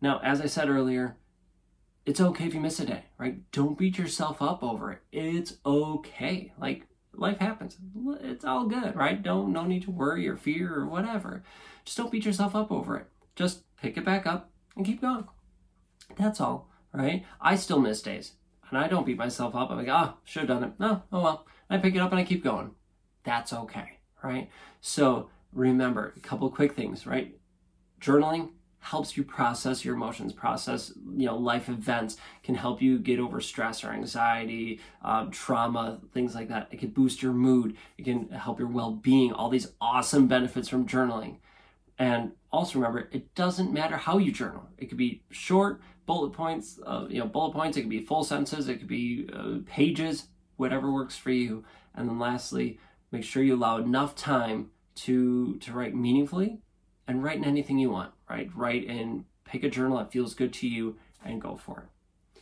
Now, 0.01 0.21
as 0.23 0.41
I 0.41 0.47
said 0.47 0.69
earlier, 0.69 1.17
it's 2.05 2.21
okay 2.21 2.47
if 2.47 2.55
you 2.55 2.61
miss 2.61 2.79
a 2.81 2.87
day, 2.87 3.05
right? 3.19 3.51
Don't 3.51 3.77
beat 3.77 3.99
yourself 3.99 4.41
up 4.41 4.63
over 4.63 4.93
it. 4.93 5.01
It's 5.11 5.55
okay. 5.65 6.53
Like 6.59 6.87
life 7.13 7.39
happens. 7.39 7.77
It's 8.21 8.45
all 8.45 8.67
good, 8.67 8.95
right? 8.95 9.23
Don't 9.23 9.53
no 9.53 9.65
need 9.65 9.83
to 9.83 9.91
worry 9.91 10.29
or 10.29 10.37
fear 10.37 10.75
or 10.75 10.87
whatever. 10.87 11.43
Just 11.85 11.97
don't 11.97 12.13
beat 12.13 12.25
yourself 12.25 12.55
up 12.55 12.71
over 12.71 12.97
it. 12.97 13.07
Just 13.35 13.65
pick 13.77 13.97
it 13.97 14.05
back 14.05 14.27
up 14.27 14.51
and 14.77 14.87
keep 14.87 15.01
going. 15.01 15.27
That's 16.17 16.41
all, 16.41 16.71
right? 16.93 17.25
I 17.41 17.57
still 17.57 17.81
miss 17.81 18.03
days. 18.03 18.33
And 18.71 18.79
I 18.79 18.89
don't 18.89 19.07
beat 19.07 19.19
myself 19.19 19.55
up. 19.55 19.71
I'm 19.71 19.79
like, 19.79 19.89
ah, 19.89 20.15
oh, 20.15 20.19
should 20.25 20.49
have 20.49 20.49
done 20.49 20.65
it. 20.65 20.73
No, 20.79 21.03
oh 21.13 21.23
well. 21.23 21.47
I 21.69 21.79
pick 21.79 21.95
it 21.95 22.01
up 22.01 22.13
and 22.13 22.21
I 22.21 22.25
keep 22.25 22.45
going. 22.45 22.71
That's 23.25 23.53
okay, 23.53 23.99
right? 24.23 24.49
So 24.81 25.31
remember 25.53 26.13
a 26.17 26.21
couple 26.21 26.49
quick 26.51 26.75
things, 26.75 27.07
right? 27.07 27.37
Journaling 28.01 28.51
helps 28.87 29.17
you 29.17 29.25
process 29.25 29.85
your 29.85 29.97
emotions, 29.97 30.33
process 30.33 30.93
you 31.17 31.27
know 31.27 31.37
life 31.37 31.69
events, 31.69 32.17
can 32.45 32.55
help 32.55 32.81
you 32.81 33.01
get 33.01 33.19
over 33.19 33.41
stress 33.41 33.83
or 33.83 33.91
anxiety, 33.91 34.81
um, 35.03 35.29
trauma, 35.33 35.99
things 36.15 36.37
like 36.37 36.49
that. 36.49 36.69
It 36.71 36.79
can 36.79 36.91
boost 36.91 37.21
your 37.21 37.33
mood. 37.33 37.77
It 37.99 38.05
can 38.05 38.29
help 38.29 38.61
your 38.61 38.69
well-being. 38.69 39.33
All 39.33 39.49
these 39.49 39.73
awesome 39.81 40.29
benefits 40.29 40.69
from 40.69 40.87
journaling. 40.87 41.39
And 41.99 42.33
also 42.53 42.79
remember, 42.79 43.09
it 43.11 43.35
doesn't 43.35 43.73
matter 43.73 43.97
how 43.97 44.19
you 44.19 44.31
journal. 44.31 44.69
It 44.79 44.87
could 44.87 44.99
be 44.99 45.23
short, 45.31 45.81
bullet 46.07 46.31
points, 46.31 46.79
uh, 46.87 47.07
you 47.09 47.19
know, 47.19 47.27
bullet 47.27 47.55
points. 47.55 47.77
It 47.77 47.81
could 47.81 47.91
be 47.91 48.05
full 48.05 48.23
sentences. 48.23 48.69
It 48.69 48.79
could 48.79 48.87
be 48.87 49.29
uh, 49.33 49.59
pages, 49.67 50.29
whatever 50.59 50.93
works 50.93 51.17
for 51.17 51.33
you. 51.33 51.65
And 51.97 52.09
then 52.09 52.21
lastly, 52.21 52.79
make 53.11 53.25
sure 53.25 53.43
you 53.43 53.57
allow 53.57 53.79
enough 53.79 54.15
time 54.15 54.71
to 55.07 55.57
to 55.59 55.73
write 55.73 55.95
meaningfully 55.95 56.61
and 57.07 57.23
write 57.23 57.39
in 57.39 57.45
anything 57.45 57.79
you 57.79 57.91
want. 57.91 58.13
Right, 58.29 58.51
write 58.55 58.85
in, 58.85 59.25
pick 59.45 59.63
a 59.63 59.71
journal 59.71 59.99
that 59.99 60.13
feels 60.13 60.35
good 60.35 60.53
to 60.55 60.69
you, 60.69 60.97
and 61.25 61.41
go 61.41 61.57
for 61.57 61.81
it. 61.81 62.41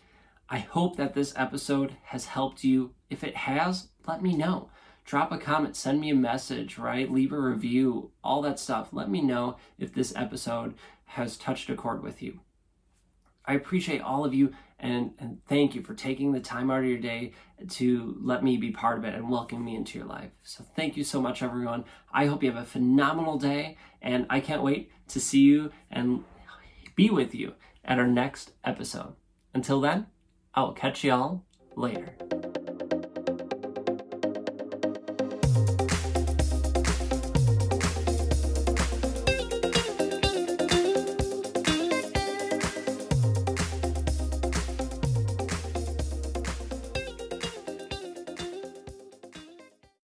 I 0.48 0.58
hope 0.58 0.96
that 0.96 1.14
this 1.14 1.32
episode 1.36 1.96
has 2.04 2.26
helped 2.26 2.64
you. 2.64 2.94
If 3.10 3.24
it 3.24 3.36
has, 3.36 3.88
let 4.06 4.22
me 4.22 4.36
know. 4.36 4.70
Drop 5.04 5.32
a 5.32 5.38
comment, 5.38 5.76
send 5.76 6.00
me 6.00 6.10
a 6.10 6.14
message, 6.14 6.78
right? 6.78 7.10
Leave 7.10 7.32
a 7.32 7.38
review, 7.38 8.10
all 8.22 8.40
that 8.42 8.58
stuff. 8.58 8.88
Let 8.92 9.10
me 9.10 9.20
know 9.20 9.56
if 9.78 9.92
this 9.92 10.14
episode 10.16 10.74
has 11.06 11.36
touched 11.36 11.68
a 11.68 11.74
chord 11.74 12.02
with 12.02 12.22
you. 12.22 12.40
I 13.46 13.54
appreciate 13.54 14.00
all 14.00 14.24
of 14.24 14.34
you 14.34 14.52
and, 14.78 15.12
and 15.18 15.38
thank 15.46 15.74
you 15.74 15.82
for 15.82 15.94
taking 15.94 16.32
the 16.32 16.40
time 16.40 16.70
out 16.70 16.80
of 16.80 16.84
your 16.84 16.98
day 16.98 17.32
to 17.70 18.16
let 18.20 18.44
me 18.44 18.56
be 18.56 18.70
part 18.70 18.98
of 18.98 19.04
it 19.04 19.14
and 19.14 19.30
welcome 19.30 19.64
me 19.64 19.76
into 19.76 19.98
your 19.98 20.06
life. 20.06 20.30
So 20.42 20.64
thank 20.76 20.96
you 20.96 21.04
so 21.04 21.22
much, 21.22 21.42
everyone. 21.42 21.84
I 22.12 22.26
hope 22.26 22.42
you 22.42 22.52
have 22.52 22.62
a 22.62 22.66
phenomenal 22.66 23.38
day, 23.38 23.78
and 24.02 24.26
I 24.28 24.40
can't 24.40 24.62
wait 24.62 24.90
to 25.08 25.20
see 25.20 25.40
you 25.40 25.70
and 25.90 26.24
be 26.96 27.10
with 27.10 27.34
you 27.34 27.54
at 27.84 27.98
our 27.98 28.06
next 28.06 28.52
episode. 28.64 29.14
Until 29.54 29.80
then, 29.80 30.06
I 30.54 30.62
will 30.62 30.72
catch 30.72 31.02
y'all 31.04 31.44
later. 31.76 32.14